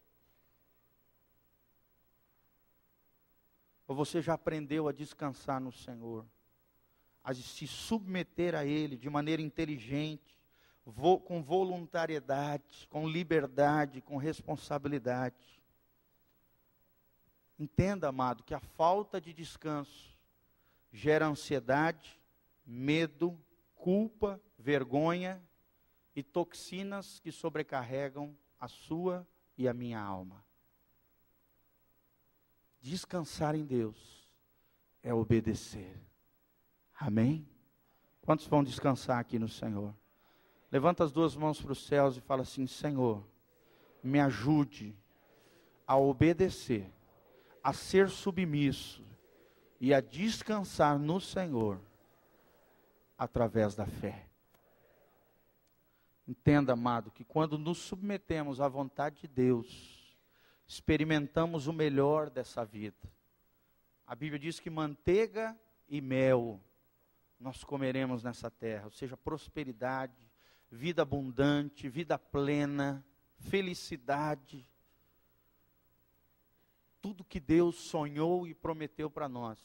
[3.86, 6.26] Ou você já aprendeu a descansar no Senhor?
[7.22, 10.36] A se submeter a Ele de maneira inteligente,
[10.84, 15.62] vo, com voluntariedade, com liberdade, com responsabilidade.
[17.58, 20.16] Entenda, amado, que a falta de descanso
[20.92, 22.20] gera ansiedade,
[22.66, 23.38] medo,
[23.76, 25.42] culpa, vergonha
[26.14, 29.26] e toxinas que sobrecarregam a sua
[29.56, 30.44] e a minha alma.
[32.80, 34.28] Descansar em Deus
[35.02, 35.98] é obedecer.
[36.94, 37.48] Amém?
[38.20, 39.94] Quantos vão descansar aqui no Senhor?
[40.74, 43.24] Levanta as duas mãos para os céus e fala assim: Senhor,
[44.02, 44.92] me ajude
[45.86, 46.92] a obedecer,
[47.62, 49.06] a ser submisso
[49.80, 51.80] e a descansar no Senhor
[53.16, 54.26] através da fé.
[56.26, 60.18] Entenda, amado, que quando nos submetemos à vontade de Deus,
[60.66, 63.08] experimentamos o melhor dessa vida.
[64.04, 65.56] A Bíblia diz que manteiga
[65.88, 66.60] e mel
[67.38, 70.33] nós comeremos nessa terra, ou seja, prosperidade,
[70.70, 73.04] vida abundante, vida plena,
[73.36, 74.66] felicidade.
[77.00, 79.58] Tudo que Deus sonhou e prometeu para nós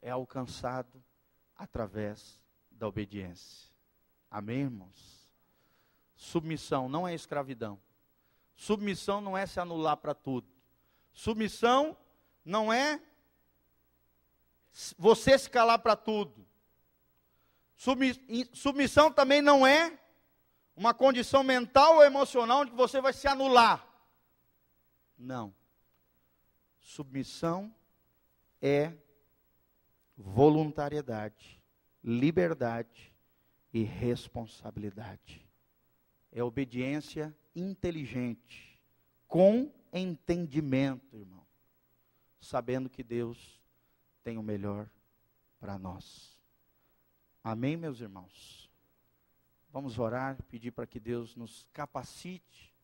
[0.00, 1.02] é alcançado
[1.56, 2.40] através
[2.70, 3.72] da obediência.
[4.30, 5.30] Amém, irmãos?
[6.14, 7.80] Submissão não é escravidão.
[8.54, 10.48] Submissão não é se anular para tudo.
[11.12, 11.96] Submissão
[12.44, 13.02] não é
[14.96, 16.45] você se calar para tudo.
[17.76, 19.98] Submissão também não é
[20.74, 23.86] uma condição mental ou emocional onde você vai se anular.
[25.18, 25.54] Não.
[26.80, 27.74] Submissão
[28.60, 28.92] é
[30.16, 31.62] voluntariedade,
[32.02, 33.12] liberdade
[33.72, 35.46] e responsabilidade.
[36.32, 38.80] É obediência inteligente,
[39.28, 41.46] com entendimento, irmão,
[42.40, 43.60] sabendo que Deus
[44.22, 44.88] tem o melhor
[45.58, 46.35] para nós.
[47.48, 48.68] Amém, meus irmãos?
[49.70, 52.74] Vamos orar, pedir para que Deus nos capacite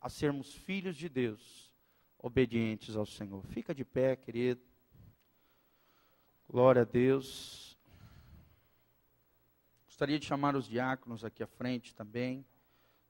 [0.00, 1.72] a sermos filhos de Deus,
[2.16, 3.44] obedientes ao Senhor.
[3.46, 4.62] Fica de pé, querido.
[6.48, 7.76] Glória a Deus.
[9.84, 12.46] Gostaria de chamar os diáconos aqui à frente também,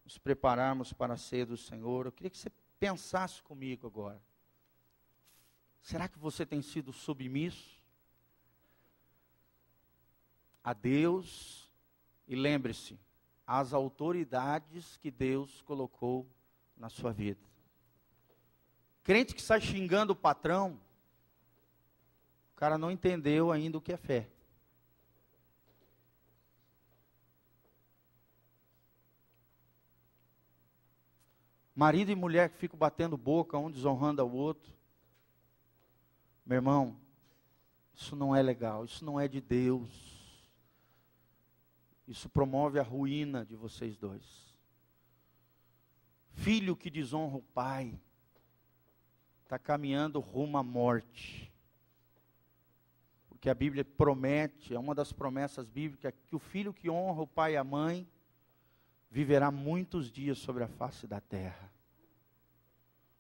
[0.07, 2.07] nos prepararmos para a ceia do Senhor.
[2.07, 2.51] Eu queria que você
[2.81, 4.23] pensasse comigo agora.
[5.83, 7.74] Será que você tem sido submisso
[10.65, 11.71] a Deus?
[12.27, 12.99] E lembre-se,
[13.47, 16.27] às autoridades que Deus colocou
[16.75, 17.41] na sua vida.
[19.03, 20.81] Crente que sai xingando o patrão,
[22.53, 24.31] o cara não entendeu ainda o que é fé.
[31.77, 34.73] Marido e mulher que ficam batendo boca, um desonrando ao outro.
[36.47, 36.97] Meu irmão,
[37.93, 40.14] isso não é legal, isso não é de Deus.
[42.07, 44.55] Isso promove a ruína de vocês dois.
[46.33, 47.99] Filho que desonra o pai,
[49.43, 51.53] está caminhando rumo à morte
[53.45, 57.27] que a Bíblia promete, é uma das promessas bíblicas, que o filho que honra o
[57.27, 58.09] pai e a mãe
[59.11, 61.71] viverá muitos dias sobre a face da terra.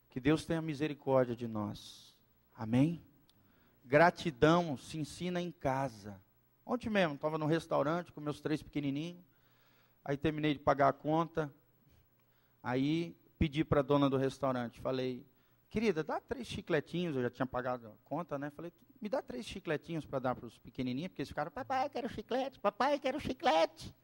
[0.09, 2.17] Que Deus tenha misericórdia de nós.
[2.57, 3.03] Amém?
[3.85, 6.19] Gratidão se ensina em casa.
[6.67, 9.23] Ontem mesmo, estava no restaurante com meus três pequenininhos.
[10.05, 11.53] Aí terminei de pagar a conta.
[12.63, 15.27] Aí pedi para a dona do restaurante, falei,
[15.69, 18.49] querida, dá três chicletinhos, eu já tinha pagado a conta, né?
[18.51, 22.09] Falei, me dá três chicletinhos para dar para os pequenininhos, porque eles ficaram, papai, quero
[22.09, 23.95] chiclete, papai, quero chiclete.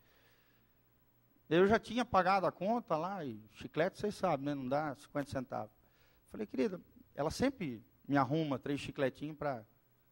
[1.48, 4.54] Eu já tinha pagado a conta lá, e chiclete, vocês sabem, né?
[4.54, 5.72] Não dá 50 centavos.
[6.30, 6.80] Falei, querida,
[7.14, 9.64] ela sempre me arruma três chicletinhos para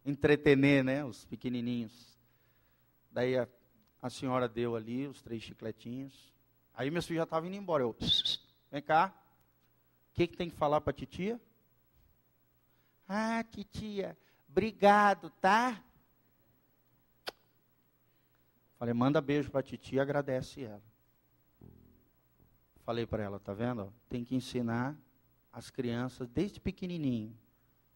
[0.07, 1.05] entretener, né?
[1.05, 2.18] Os pequenininhos.
[3.11, 3.48] Daí a,
[4.00, 6.32] a senhora deu ali os três chicletinhos.
[6.74, 7.82] Aí meus filhos já estavam indo embora.
[7.82, 7.96] Eu,
[8.70, 9.14] vem cá.
[10.11, 11.40] O que, que tem que falar para a titia?
[13.09, 14.16] Ah, titia,
[14.48, 15.82] Obrigado, tá?
[18.78, 20.82] Falei, manda beijo para a titia agradece ela.
[22.84, 23.92] Falei para ela, tá vendo?
[24.09, 24.96] Tem que ensinar
[25.52, 27.36] as crianças desde pequenininho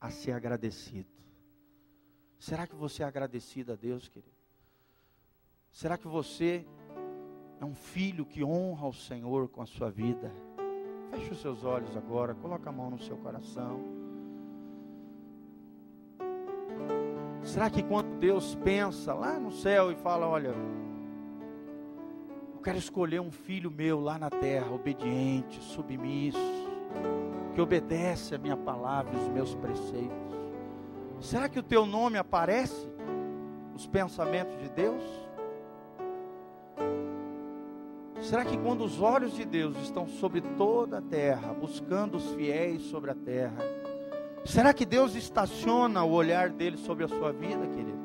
[0.01, 1.09] a ser agradecido.
[2.39, 4.42] Será que você é agradecido a Deus, querido?
[5.73, 6.67] Será que você
[7.59, 10.31] é um filho que honra o Senhor com a sua vida?
[11.11, 13.81] Feche os seus olhos agora, coloca a mão no seu coração.
[17.43, 20.55] Será que quando Deus pensa lá no céu e fala, olha,
[22.55, 26.39] eu quero escolher um filho meu lá na terra, obediente, submisso,
[27.55, 30.33] que obedece a minha palavra e os meus preceitos.
[31.19, 32.89] Será que o teu nome aparece
[33.73, 35.03] nos pensamentos de Deus?
[38.33, 42.81] Será que quando os olhos de Deus estão sobre toda a terra, buscando os fiéis
[42.85, 43.63] sobre a terra,
[44.43, 48.01] será que Deus estaciona o olhar dele sobre a sua vida, querido?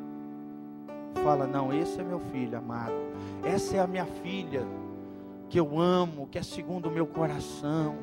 [1.24, 2.94] Fala, não, esse é meu filho amado,
[3.42, 4.68] essa é a minha filha
[5.48, 7.96] que eu amo, que é segundo o meu coração,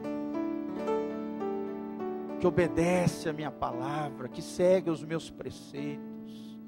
[2.41, 6.59] que obedece a minha palavra, que segue os meus preceitos,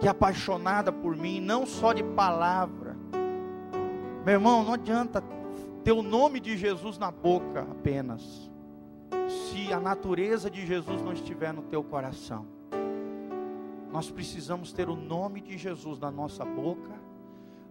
[0.00, 2.83] que é apaixonada por mim, não só de palavra,
[4.24, 5.22] meu irmão, não adianta
[5.84, 8.50] ter o nome de Jesus na boca apenas,
[9.28, 12.46] se a natureza de Jesus não estiver no teu coração.
[13.92, 16.90] Nós precisamos ter o nome de Jesus na nossa boca,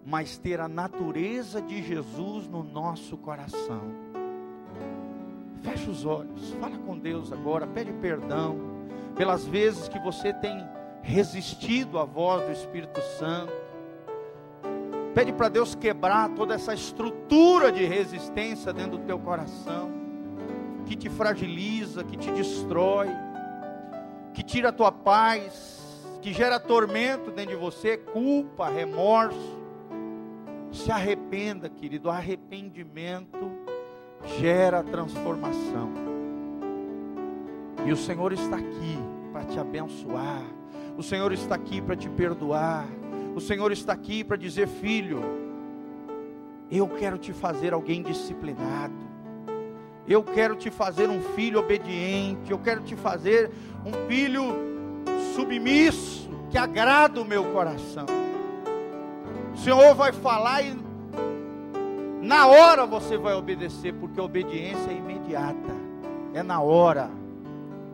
[0.06, 3.82] mas ter a natureza de Jesus no nosso coração.
[5.64, 8.60] Fecha os olhos, fala com Deus agora, pede perdão
[9.16, 10.56] pelas vezes que você tem
[11.02, 13.63] resistido à voz do Espírito Santo
[15.14, 19.92] Pede para Deus quebrar toda essa estrutura de resistência dentro do teu coração,
[20.86, 23.10] que te fragiliza, que te destrói,
[24.34, 25.82] que tira a tua paz,
[26.22, 29.62] que gera tormento dentro de você, culpa, remorso.
[30.72, 33.52] Se arrependa, querido, arrependimento
[34.40, 35.92] gera transformação.
[37.86, 38.98] E o Senhor está aqui
[39.32, 40.44] para te abençoar.
[40.98, 42.86] O Senhor está aqui para te perdoar.
[43.36, 45.22] O Senhor está aqui para dizer: filho,
[46.70, 48.94] eu quero te fazer alguém disciplinado.
[50.08, 52.52] Eu quero te fazer um filho obediente.
[52.52, 53.50] Eu quero te fazer
[53.86, 54.44] um filho
[55.36, 58.06] submisso, que agrada o meu coração.
[59.54, 60.76] O Senhor vai falar e
[62.22, 65.74] na hora você vai obedecer, porque a obediência é imediata.
[66.34, 67.10] É na hora.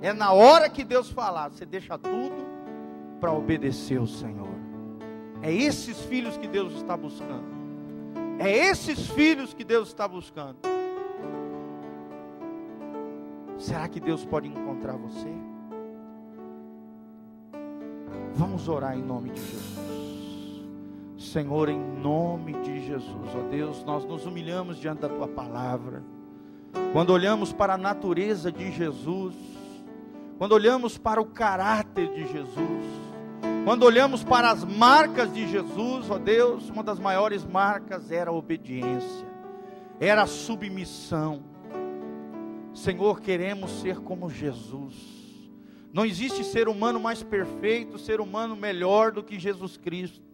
[0.01, 2.47] É na hora que Deus falar, você deixa tudo
[3.19, 4.48] para obedecer o Senhor.
[5.41, 7.59] É esses filhos que Deus está buscando.
[8.39, 10.57] É esses filhos que Deus está buscando.
[13.57, 15.27] Será que Deus pode encontrar você?
[18.33, 19.89] Vamos orar em nome de Jesus.
[21.17, 26.01] Senhor, em nome de Jesus, ó Deus, nós nos humilhamos diante da tua palavra.
[26.93, 29.35] Quando olhamos para a natureza de Jesus,
[30.37, 33.08] quando olhamos para o caráter de Jesus,
[33.69, 38.33] quando olhamos para as marcas de Jesus, ó Deus, uma das maiores marcas era a
[38.33, 39.27] obediência,
[39.99, 41.43] era a submissão.
[42.73, 44.95] Senhor, queremos ser como Jesus.
[45.93, 50.25] Não existe ser humano mais perfeito, ser humano melhor do que Jesus Cristo.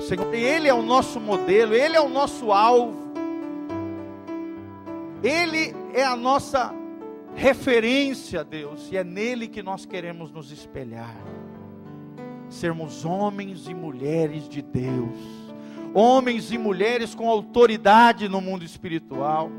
[0.00, 3.12] Senhor, Ele é o nosso modelo, Ele é o nosso alvo,
[5.22, 6.74] Ele é a nossa
[7.36, 11.14] referência, Deus, e é nele que nós queremos nos espelhar
[12.48, 15.16] sermos homens e mulheres de Deus,
[15.92, 19.50] homens e mulheres com autoridade no mundo espiritual,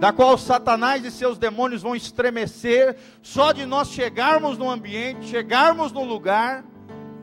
[0.00, 5.92] da qual Satanás e seus demônios vão estremecer, só de nós chegarmos no ambiente, chegarmos
[5.92, 6.64] no lugar,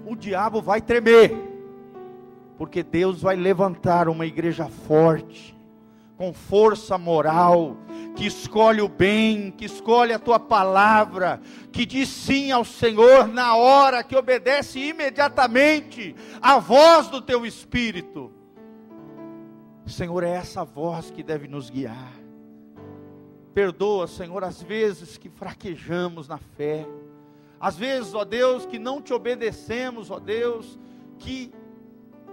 [0.06, 1.36] o diabo vai tremer,
[2.58, 5.57] porque Deus vai levantar uma igreja forte,
[6.18, 7.78] com força moral,
[8.16, 11.40] que escolhe o bem, que escolhe a tua palavra,
[11.72, 18.34] que diz sim ao Senhor na hora, que obedece imediatamente à voz do teu espírito.
[19.86, 22.14] Senhor, é essa voz que deve nos guiar.
[23.54, 26.86] Perdoa, Senhor, as vezes que fraquejamos na fé,
[27.60, 30.80] às vezes, ó Deus, que não te obedecemos, ó Deus,
[31.20, 31.52] que,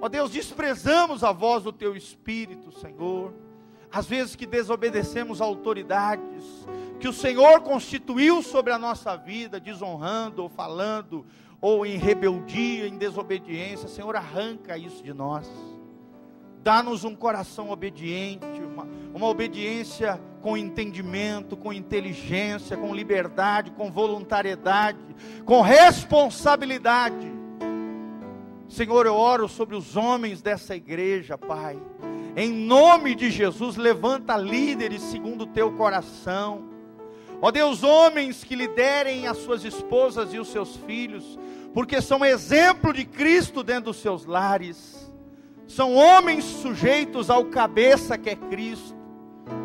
[0.01, 3.43] ó Deus, desprezamos a voz do teu espírito, Senhor
[3.95, 6.45] às vezes que desobedecemos autoridades
[6.99, 11.24] que o Senhor constituiu sobre a nossa vida, desonrando ou falando,
[11.61, 15.49] ou em rebeldia, em desobediência, Senhor, arranca isso de nós.
[16.61, 24.99] Dá-nos um coração obediente, uma, uma obediência com entendimento, com inteligência, com liberdade, com voluntariedade,
[25.45, 27.32] com responsabilidade.
[28.68, 31.78] Senhor, eu oro sobre os homens dessa igreja, Pai
[32.37, 36.64] em nome de Jesus, levanta líderes segundo o teu coração.
[37.41, 41.39] Ó Deus, homens que liderem as suas esposas e os seus filhos,
[41.72, 45.12] porque são exemplo de Cristo dentro dos seus lares.
[45.66, 48.97] São homens sujeitos ao cabeça que é Cristo,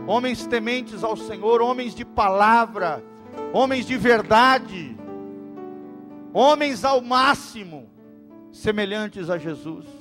[0.07, 3.03] homens tementes ao Senhor, homens de palavra,
[3.51, 4.95] homens de verdade,
[6.33, 7.89] homens ao máximo,
[8.51, 9.98] semelhantes a Jesus.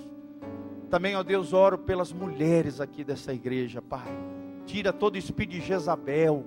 [0.91, 4.09] Também, ó Deus, oro pelas mulheres aqui dessa igreja, Pai.
[4.65, 6.47] Tira todo espírito de Jezabel,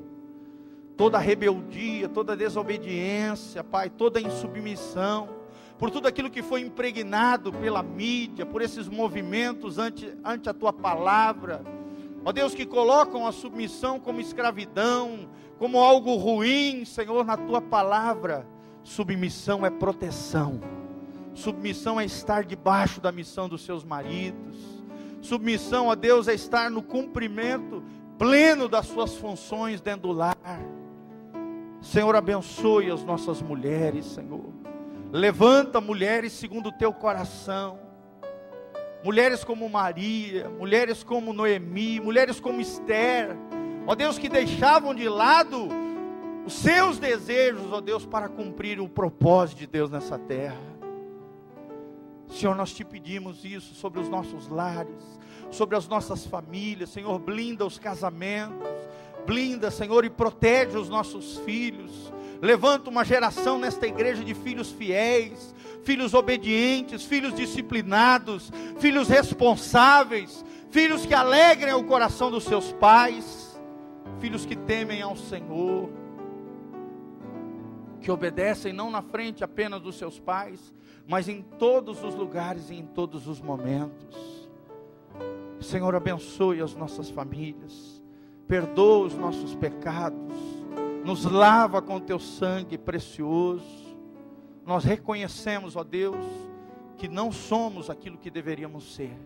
[0.97, 5.29] toda rebeldia, toda desobediência, Pai, toda insubmissão,
[5.77, 10.73] por tudo aquilo que foi impregnado pela mídia, por esses movimentos ante, ante a tua
[10.73, 11.63] palavra.
[12.25, 15.29] Ó Deus, que colocam a submissão como escravidão,
[15.59, 18.47] como algo ruim, Senhor, na tua palavra.
[18.83, 20.80] Submissão é proteção.
[21.41, 24.55] Submissão é estar debaixo da missão dos seus maridos.
[25.21, 27.83] Submissão a Deus é estar no cumprimento
[28.17, 30.37] pleno das suas funções dentro do lar.
[31.81, 34.53] Senhor, abençoe as nossas mulheres, Senhor.
[35.11, 37.79] Levanta mulheres segundo o teu coração.
[39.03, 43.35] Mulheres como Maria, mulheres como Noemi, mulheres como Esther.
[43.87, 45.69] Ó Deus, que deixavam de lado
[46.45, 50.70] os seus desejos, ó Deus, para cumprir o propósito de Deus nessa terra.
[52.31, 55.19] Senhor, nós te pedimos isso sobre os nossos lares,
[55.51, 56.89] sobre as nossas famílias.
[56.89, 58.67] Senhor, blinda os casamentos,
[59.25, 62.11] blinda, Senhor, e protege os nossos filhos.
[62.41, 65.53] Levanta uma geração nesta igreja de filhos fiéis,
[65.83, 73.61] filhos obedientes, filhos disciplinados, filhos responsáveis, filhos que alegrem o coração dos seus pais,
[74.19, 75.89] filhos que temem ao Senhor,
[77.99, 80.73] que obedecem não na frente apenas dos seus pais,
[81.11, 84.49] mas em todos os lugares e em todos os momentos.
[85.59, 88.01] Senhor, abençoe as nossas famílias,
[88.47, 90.33] perdoa os nossos pecados,
[91.03, 93.93] nos lava com teu sangue precioso.
[94.65, 96.25] Nós reconhecemos, ó Deus,
[96.95, 99.19] que não somos aquilo que deveríamos ser,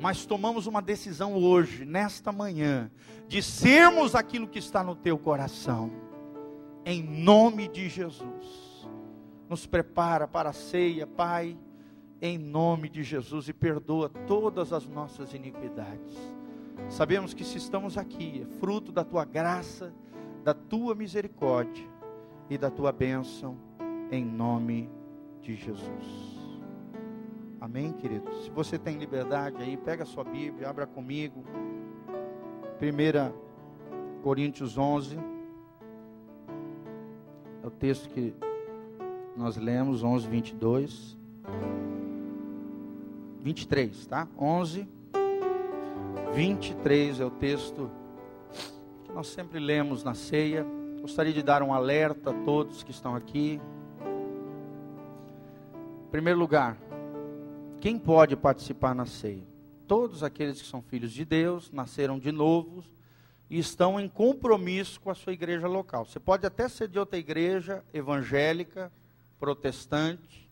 [0.00, 2.90] mas tomamos uma decisão hoje, nesta manhã,
[3.28, 5.88] de sermos aquilo que está no teu coração,
[6.84, 8.61] em nome de Jesus
[9.52, 11.58] nos prepara para a ceia, Pai,
[12.22, 16.16] em nome de Jesus e perdoa todas as nossas iniquidades.
[16.88, 19.92] Sabemos que se estamos aqui, é fruto da tua graça,
[20.42, 21.86] da tua misericórdia
[22.48, 23.58] e da tua bênção,
[24.10, 24.88] em nome
[25.42, 26.40] de Jesus.
[27.60, 28.32] Amém, querido?
[28.36, 31.44] Se você tem liberdade aí, pega a sua Bíblia, abra comigo.
[32.80, 35.18] 1 Coríntios 11.
[37.62, 38.34] É o texto que
[39.36, 41.16] nós lemos 11, 22.
[43.40, 44.28] 23, tá?
[44.38, 44.88] 11,
[46.32, 47.90] 23 é o texto
[49.04, 50.64] que nós sempre lemos na ceia.
[51.00, 53.60] Gostaria de dar um alerta a todos que estão aqui.
[56.06, 56.78] Em primeiro lugar,
[57.80, 59.42] quem pode participar na ceia?
[59.88, 62.84] Todos aqueles que são filhos de Deus, nasceram de novo
[63.50, 66.04] e estão em compromisso com a sua igreja local.
[66.04, 68.92] Você pode até ser de outra igreja evangélica,
[69.42, 70.48] protestante,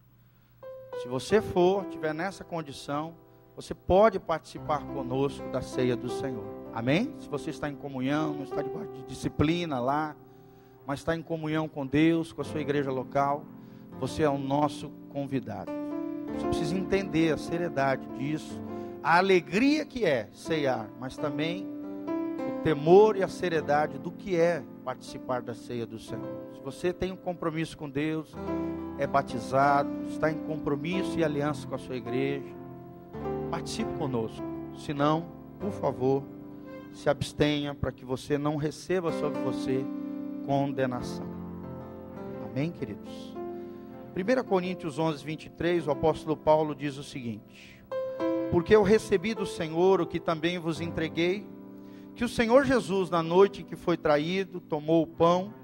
[1.01, 3.15] se você for, tiver nessa condição,
[3.55, 6.45] você pode participar conosco da ceia do Senhor.
[6.75, 7.15] Amém?
[7.21, 10.17] Se você está em comunhão, não está debaixo de disciplina lá,
[10.85, 13.45] mas está em comunhão com Deus, com a sua igreja local,
[14.01, 15.71] você é o nosso convidado.
[16.35, 18.61] Você precisa entender a seriedade disso,
[19.05, 21.65] a alegria que é ceiar, mas também
[22.63, 26.41] temor e a seriedade do que é participar da ceia do Senhor.
[26.55, 28.35] Se você tem um compromisso com Deus,
[28.99, 32.45] é batizado, está em compromisso e aliança com a sua igreja,
[33.51, 34.45] participe conosco.
[34.77, 35.27] Se não,
[35.59, 36.23] por favor,
[36.93, 39.85] se abstenha para que você não receba sobre você
[40.47, 41.27] condenação.
[42.45, 43.35] Amém, queridos?
[44.15, 47.81] 1 Coríntios 11, 23, o apóstolo Paulo diz o seguinte:
[48.51, 51.47] Porque eu recebi do Senhor o que também vos entreguei,
[52.21, 55.55] que o Senhor Jesus, na noite em que foi traído, tomou o pão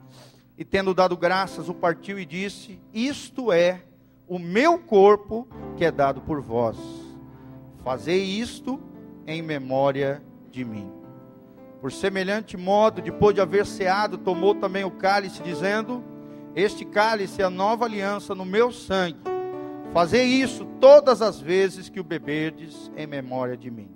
[0.56, 3.82] e tendo dado graças, o partiu e disse: Isto é
[4.26, 5.46] o meu corpo
[5.76, 6.78] que é dado por vós.
[7.84, 8.80] Fazei isto
[9.26, 10.90] em memória de mim.
[11.78, 16.02] Por semelhante modo, depois de haver ceado, tomou também o cálice, dizendo:
[16.54, 19.20] Este cálice é a nova aliança no meu sangue.
[19.92, 23.95] Fazei isso todas as vezes que o beberdes em memória de mim.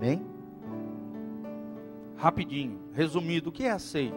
[0.00, 0.24] Amém?
[2.16, 4.14] Rapidinho, resumido, o que é a ceia?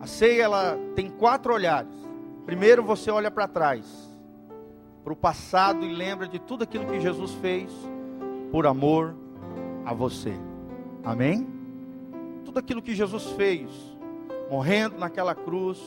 [0.00, 1.92] A ceia ela tem quatro olhares.
[2.44, 3.84] Primeiro você olha para trás,
[5.02, 7.72] para o passado e lembra de tudo aquilo que Jesus fez
[8.52, 9.16] por amor
[9.84, 10.34] a você.
[11.02, 11.48] Amém?
[12.44, 13.68] Tudo aquilo que Jesus fez,
[14.48, 15.80] morrendo naquela cruz,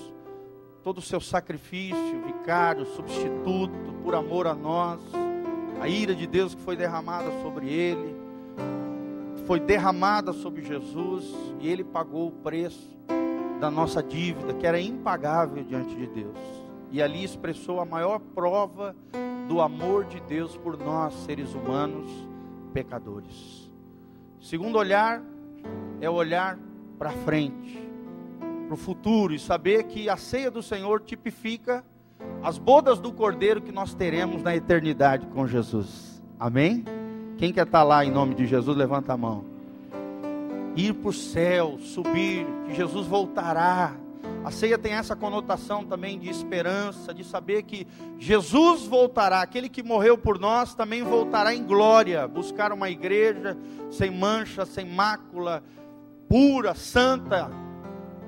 [0.83, 4.99] todo o seu sacrifício, vicário, substituto, por amor a nós,
[5.79, 8.18] a ira de Deus que foi derramada sobre ele,
[9.49, 12.95] foi derramada sobre Jesus e ele pagou o preço
[13.59, 16.37] da nossa dívida, que era impagável diante de Deus.
[16.91, 18.95] E ali expressou a maior prova
[19.47, 22.07] do amor de Deus por nós, seres humanos
[22.75, 23.73] pecadores.
[24.39, 25.19] Segundo olhar
[25.99, 26.59] é olhar
[26.99, 27.89] para frente,
[28.67, 31.83] para o futuro e saber que a ceia do Senhor tipifica
[32.43, 36.21] as bodas do Cordeiro que nós teremos na eternidade com Jesus.
[36.39, 36.83] Amém?
[37.39, 39.45] Quem quer estar lá em nome de Jesus, levanta a mão.
[40.75, 43.95] Ir para o céu, subir, que Jesus voltará.
[44.43, 47.87] A ceia tem essa conotação também de esperança, de saber que
[48.17, 53.57] Jesus voltará, aquele que morreu por nós também voltará em glória, buscar uma igreja
[53.89, 55.63] sem mancha, sem mácula,
[56.27, 57.49] pura, santa.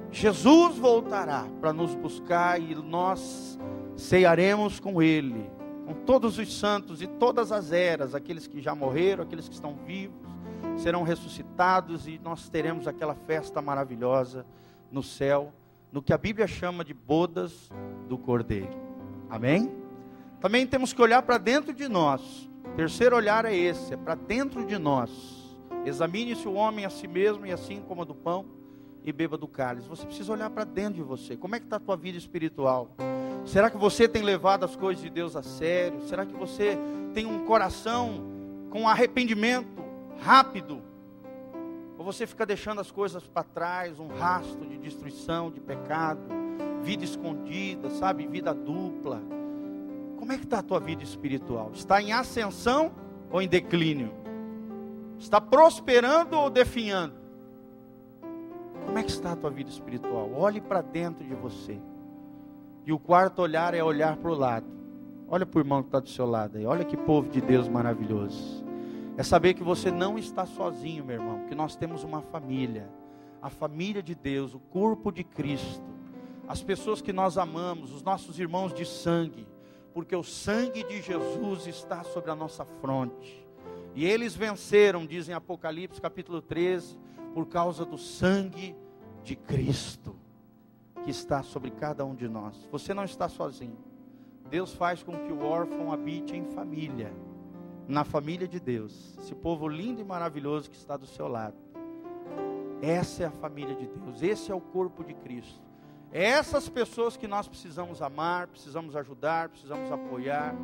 [0.10, 3.60] Jesus voltará para nos buscar e nós
[3.98, 5.52] cearemos com Ele,
[5.92, 9.76] com todos os santos e todas as eras, aqueles que já morreram, aqueles que estão
[9.86, 10.16] vivos,
[10.78, 14.46] serão ressuscitados e nós teremos aquela festa maravilhosa
[14.90, 15.54] no céu,
[15.92, 17.70] no que a Bíblia chama de bodas
[18.08, 18.74] do Cordeiro.
[19.30, 19.70] Amém?
[20.40, 22.50] Também temos que olhar para dentro de nós.
[22.66, 25.12] O terceiro olhar é esse, é para dentro de nós.
[25.86, 28.46] Examine-se o homem a si mesmo e assim como do pão
[29.04, 29.90] e beba do cálice.
[29.90, 31.36] Você precisa olhar para dentro de você.
[31.36, 32.96] Como é que está a tua vida espiritual?
[33.46, 36.02] Será que você tem levado as coisas de Deus a sério?
[36.02, 36.78] Será que você
[37.14, 38.24] tem um coração
[38.70, 39.84] com arrependimento
[40.22, 40.82] rápido?
[41.98, 46.22] Ou você fica deixando as coisas para trás, um rastro de destruição, de pecado,
[46.82, 49.22] vida escondida, sabe, vida dupla?
[50.18, 51.72] Como é que está a tua vida espiritual?
[51.74, 52.92] Está em ascensão
[53.32, 54.14] ou em declínio?
[55.20, 57.16] Está prosperando ou definhando?
[58.86, 60.32] Como é que está a tua vida espiritual?
[60.34, 61.80] Olhe para dentro de você.
[62.86, 64.66] E o quarto olhar é olhar para o lado.
[65.28, 66.66] Olha para o irmão que está do seu lado aí.
[66.66, 68.66] Olha que povo de Deus maravilhoso.
[69.18, 71.46] É saber que você não está sozinho, meu irmão.
[71.48, 72.90] Que nós temos uma família.
[73.42, 75.84] A família de Deus, o corpo de Cristo.
[76.48, 79.48] As pessoas que nós amamos, os nossos irmãos de sangue.
[79.94, 83.46] Porque o sangue de Jesus está sobre a nossa fronte.
[83.94, 86.98] E eles venceram, dizem Apocalipse capítulo 13,
[87.34, 88.76] por causa do sangue
[89.24, 90.21] de Cristo
[91.04, 92.68] que está sobre cada um de nós.
[92.72, 93.78] Você não está sozinho.
[94.50, 97.14] Deus faz com que o órfão habite em família,
[97.88, 99.16] na família de Deus.
[99.18, 101.56] Esse povo lindo e maravilhoso que está do seu lado.
[102.82, 105.62] Essa é a família de Deus, esse é o corpo de Cristo.
[106.12, 110.56] É essas pessoas que nós precisamos amar, precisamos ajudar, precisamos apoiar.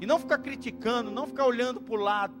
[0.00, 2.34] E não ficar criticando, não ficar olhando para o lado,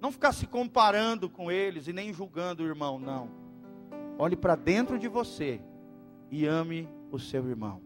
[0.00, 3.28] não ficar se comparando com eles e nem julgando o irmão, não.
[4.18, 5.60] Olhe para dentro de você
[6.32, 7.82] e ame o seu irmão.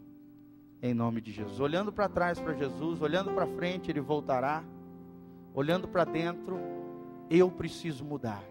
[0.80, 1.59] Em nome de Jesus.
[1.59, 4.62] Olhando para trás para Jesus, olhando para frente, ele voltará.
[5.53, 6.57] Olhando para dentro,
[7.28, 8.44] eu preciso mudar.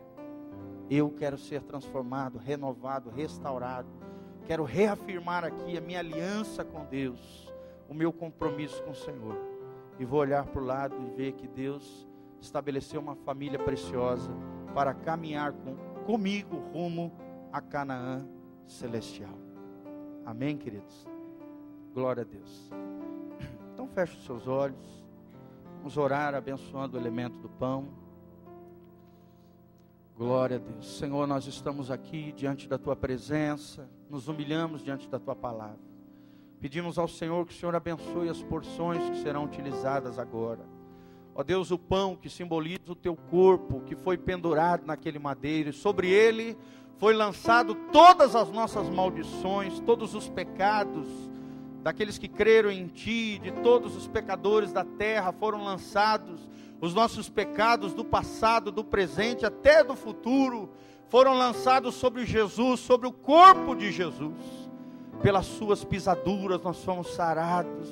[0.90, 3.88] Eu quero ser transformado, renovado, restaurado.
[4.46, 7.50] Quero reafirmar aqui a minha aliança com Deus,
[7.88, 9.38] o meu compromisso com o Senhor.
[9.98, 12.06] E vou olhar para o lado e ver que Deus
[12.42, 14.30] estabeleceu uma família preciosa
[14.74, 15.76] para caminhar com,
[16.06, 17.14] comigo rumo
[17.52, 18.28] a Canaã
[18.68, 19.45] celestial.
[20.26, 21.08] Amém, queridos?
[21.94, 22.72] Glória a Deus.
[23.74, 25.06] Então feche os seus olhos.
[25.78, 27.88] Vamos orar abençoando o elemento do pão.
[30.18, 30.98] Glória a Deus.
[30.98, 35.78] Senhor, nós estamos aqui diante da tua presença, nos humilhamos diante da tua palavra.
[36.60, 40.66] Pedimos ao Senhor que o Senhor abençoe as porções que serão utilizadas agora.
[41.36, 45.74] Ó Deus, o pão que simboliza o teu corpo, que foi pendurado naquele madeiro, e
[45.74, 46.58] sobre ele
[46.98, 51.08] foi lançado todas as nossas maldições, todos os pecados
[51.84, 56.40] daqueles que creram em Ti, de todos os pecadores da terra foram lançados,
[56.82, 60.70] os nossos pecados do passado, do presente, até do futuro,
[61.10, 64.34] foram lançados sobre Jesus, sobre o corpo de Jesus.
[65.22, 67.90] Pelas Suas pisaduras nós fomos sarados.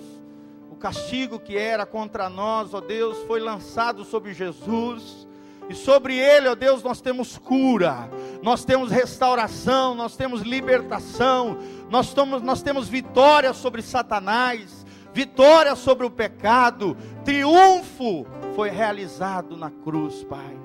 [0.71, 5.27] O castigo que era contra nós, ó Deus, foi lançado sobre Jesus
[5.69, 8.09] E sobre ele, ó Deus, nós temos cura,
[8.41, 11.57] nós temos restauração, nós temos libertação,
[11.89, 20.23] nós, nós temos vitória sobre Satanás, vitória sobre o pecado, triunfo foi realizado na cruz,
[20.23, 20.63] Pai.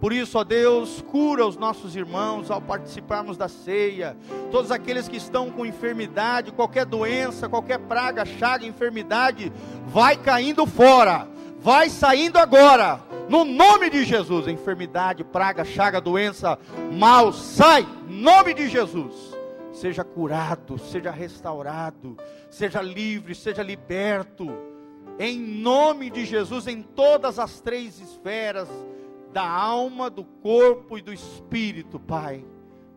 [0.00, 4.16] Por isso, ó Deus, cura os nossos irmãos ao participarmos da ceia.
[4.50, 9.52] Todos aqueles que estão com enfermidade, qualquer doença, qualquer praga, chaga, enfermidade,
[9.88, 11.26] vai caindo fora,
[11.60, 13.07] vai saindo agora.
[13.28, 16.58] No nome de Jesus, enfermidade, praga, chaga, doença,
[16.90, 19.36] mal, sai, nome de Jesus.
[19.70, 22.16] Seja curado, seja restaurado,
[22.48, 24.48] seja livre, seja liberto.
[25.18, 28.68] Em nome de Jesus, em todas as três esferas
[29.30, 32.42] da alma, do corpo e do espírito, Pai.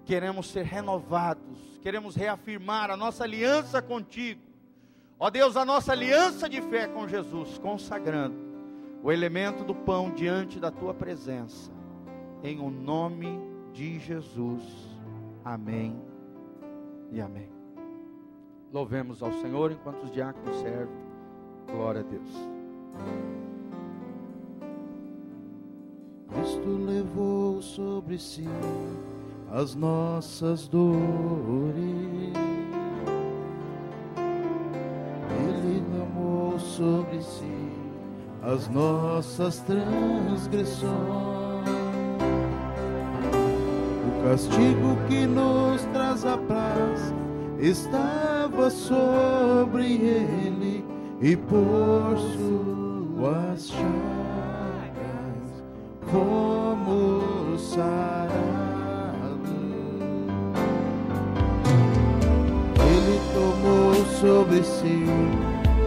[0.05, 4.41] Queremos ser renovados, queremos reafirmar a nossa aliança contigo.
[5.19, 8.50] Ó Deus, a nossa aliança de fé com Jesus, consagrando
[9.03, 11.71] o elemento do pão diante da tua presença.
[12.43, 13.39] Em o nome
[13.73, 14.61] de Jesus.
[15.43, 15.99] Amém
[17.11, 17.49] e amém.
[18.71, 20.95] Louvemos ao Senhor enquanto os diáconos servem.
[21.71, 22.49] Glória a Deus.
[26.29, 28.45] Cristo levou sobre si
[29.51, 32.33] as nossas dores.
[35.29, 37.60] Ele tomou sobre si
[38.43, 40.91] as nossas transgressões.
[44.07, 47.13] O castigo que nos traz a paz
[47.59, 50.83] estava sobre ele
[51.21, 53.91] e por suas chagas
[56.11, 58.31] como sarado.
[62.79, 65.05] Ele tomou sobre si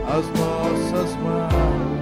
[0.07, 1.94] as nossas maldições.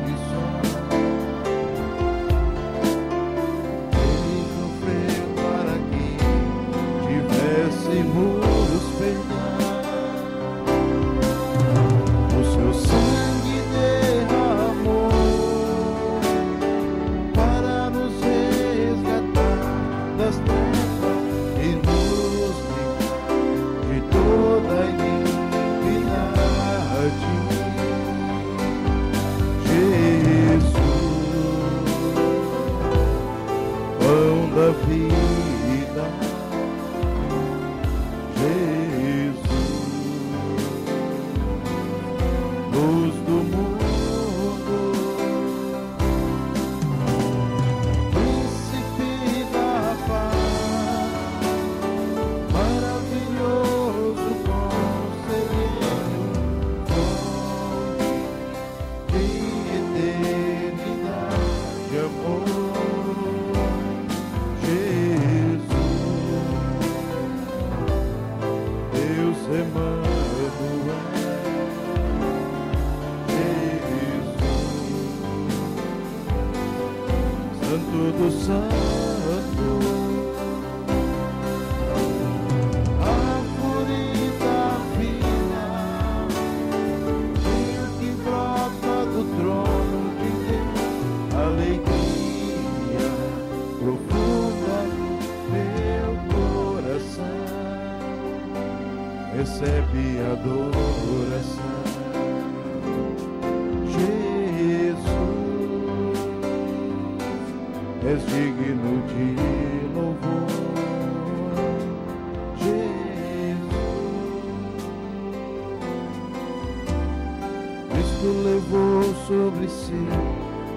[119.32, 120.06] Sobre si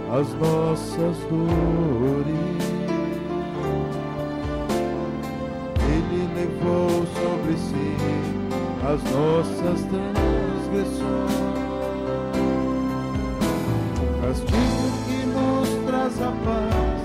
[0.10, 2.64] as nossas dores.
[5.92, 7.98] Ele levou sobre si
[8.82, 11.36] as nossas transgressões.
[14.00, 17.02] O castigo que nos traz a paz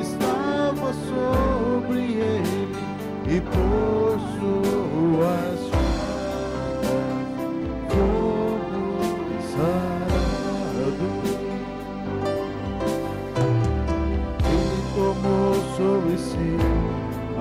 [0.00, 2.74] estava sobre ele
[3.28, 5.65] e por suas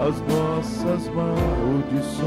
[0.07, 2.25] as nossas maldições.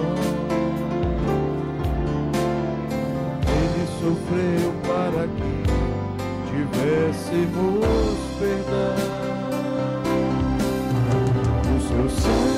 [3.46, 5.62] Ele sofreu para que
[6.50, 8.96] tivéssemos perdão.
[11.76, 12.57] O seu sangue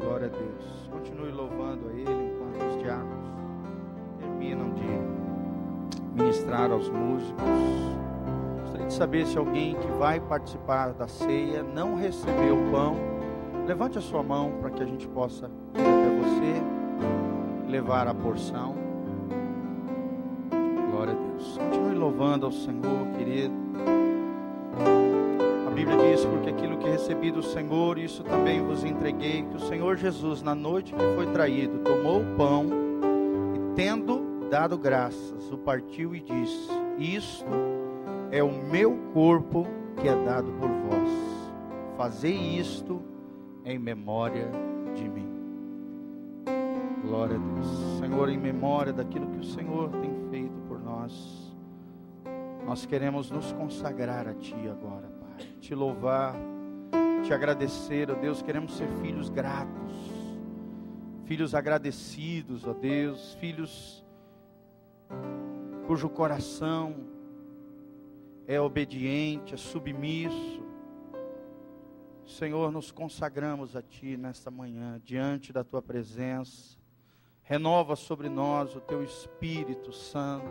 [0.00, 0.88] Glória a Deus.
[0.92, 3.28] Continue louvando a Ele enquanto os diáconos
[4.20, 7.42] terminam de ministrar aos músicos.
[8.62, 12.94] Gostaria de saber se alguém que vai participar da ceia não recebeu o pão.
[13.66, 15.50] Levante a sua mão para que a gente possa
[17.74, 18.76] levar a porção.
[20.92, 21.58] Glória a Deus.
[21.58, 23.52] Continue louvando ao Senhor, querido.
[25.66, 29.42] A Bíblia diz: Porque aquilo que recebi do Senhor, isso também vos entreguei.
[29.42, 32.66] Que o Senhor Jesus, na noite que foi traído, tomou o pão
[33.56, 37.44] e, tendo dado graças, o partiu e disse: Isto
[38.30, 39.66] é o meu corpo
[40.00, 41.10] que é dado por vós.
[41.96, 43.02] Fazei isto
[43.64, 44.48] em memória
[44.94, 45.23] de mim.
[47.14, 47.98] Glória a Deus.
[48.00, 51.56] Senhor, em memória daquilo que o Senhor tem feito por nós,
[52.66, 55.46] nós queremos nos consagrar a Ti agora, Pai.
[55.60, 56.34] Te louvar,
[57.22, 58.42] te agradecer, ó Deus.
[58.42, 59.92] Queremos ser filhos gratos,
[61.24, 64.04] filhos agradecidos, ó Deus, filhos
[65.86, 66.96] cujo coração
[68.44, 70.64] é obediente, é submisso.
[72.26, 76.82] Senhor, nos consagramos a Ti nesta manhã, diante da Tua presença.
[77.46, 80.46] Renova sobre nós o Teu Espírito Santo.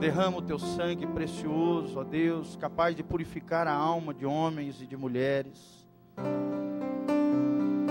[0.00, 4.86] Derrama o Teu sangue precioso, ó Deus, capaz de purificar a alma de homens e
[4.86, 5.88] de mulheres.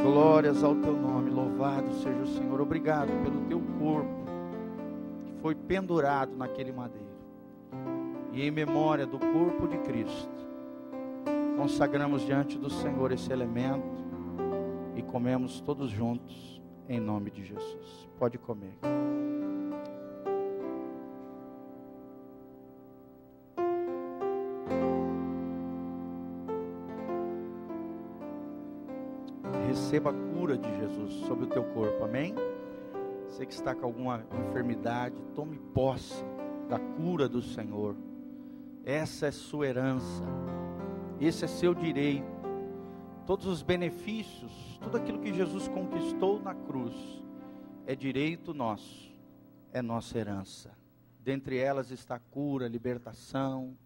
[0.04, 2.60] Glórias ao Teu nome, louvado seja o Senhor.
[2.60, 4.26] Obrigado pelo Teu corpo
[5.26, 7.08] que foi pendurado naquele madeiro.
[8.34, 10.46] E em memória do corpo de Cristo,
[11.56, 14.06] consagramos diante do Senhor esse elemento
[14.94, 16.57] e comemos todos juntos
[16.90, 18.10] em nome de Jesus.
[18.18, 18.78] Pode comer.
[29.68, 32.34] Receba a cura de Jesus sobre o teu corpo, amém?
[33.28, 36.24] Você que está com alguma enfermidade, tome posse
[36.68, 37.96] da cura do Senhor.
[38.86, 40.24] Essa é sua herança.
[41.20, 42.37] Esse é seu direito.
[43.28, 46.96] Todos os benefícios, tudo aquilo que Jesus conquistou na cruz,
[47.86, 49.14] é direito nosso,
[49.74, 50.72] é nossa herança.
[51.20, 53.78] Dentre elas está a cura, a libertação,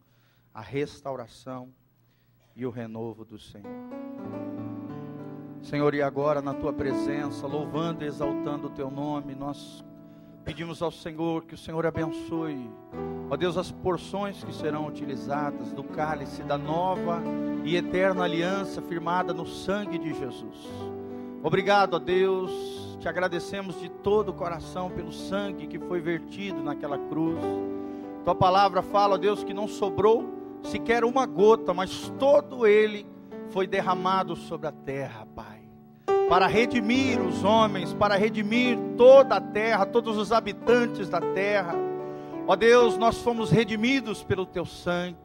[0.54, 1.74] a restauração
[2.56, 3.66] e o renovo do Senhor.
[5.64, 9.84] Senhor, e agora na tua presença, louvando e exaltando o teu nome, nós
[10.44, 12.70] pedimos ao Senhor que o Senhor abençoe,
[13.30, 17.22] ó Deus, as porções que serão utilizadas do cálice da nova
[17.64, 20.68] e eterna aliança firmada no sangue de Jesus.
[21.44, 26.98] Obrigado, ó Deus, te agradecemos de todo o coração pelo sangue que foi vertido naquela
[26.98, 27.40] cruz.
[28.24, 33.06] Tua palavra fala, ó Deus, que não sobrou sequer uma gota, mas todo ele
[33.50, 35.61] foi derramado sobre a terra, Pai
[36.32, 41.76] para redimir os homens, para redimir toda a terra, todos os habitantes da terra.
[42.48, 45.18] Ó Deus, nós fomos redimidos pelo teu sangue,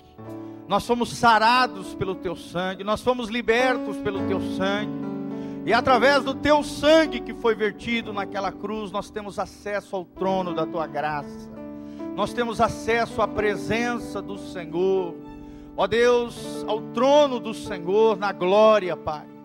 [0.67, 4.91] nós fomos sarados pelo teu sangue, nós fomos libertos pelo teu sangue,
[5.65, 10.57] e através do teu sangue que foi vertido naquela cruz, nós temos acesso ao trono
[10.57, 11.49] da tua graça,
[12.17, 15.15] nós temos acesso à presença do Senhor,
[15.77, 19.36] ó Deus, ao trono do Senhor na glória, Pai.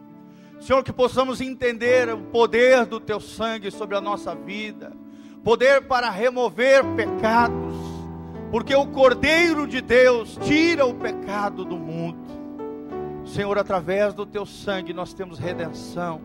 [0.62, 4.94] Senhor, que possamos entender o poder do teu sangue sobre a nossa vida,
[5.44, 7.74] poder para remover pecados,
[8.52, 13.26] porque o Cordeiro de Deus tira o pecado do mundo.
[13.26, 16.22] Senhor, através do teu sangue nós temos redenção,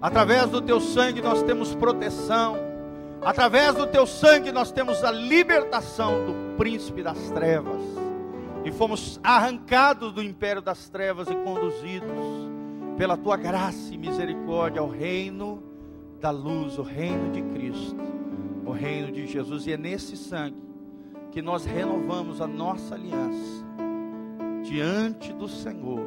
[0.00, 2.56] através do teu sangue nós temos proteção,
[3.22, 7.82] através do teu sangue nós temos a libertação do príncipe das trevas,
[8.64, 12.54] e fomos arrancados do império das trevas e conduzidos
[12.96, 15.62] pela tua graça e misericórdia ao reino
[16.20, 18.02] da luz, o reino de Cristo,
[18.64, 19.66] o reino de Jesus.
[19.66, 20.62] E é nesse sangue
[21.30, 23.64] que nós renovamos a nossa aliança
[24.62, 26.00] diante do Senhor,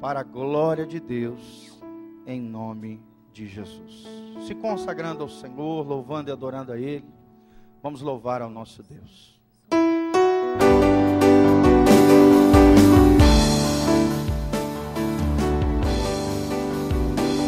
[0.00, 1.82] para a glória de Deus,
[2.26, 3.00] em nome
[3.32, 4.06] de Jesus.
[4.46, 7.04] Se consagrando ao Senhor, louvando e adorando a Ele,
[7.82, 9.38] vamos louvar ao nosso Deus.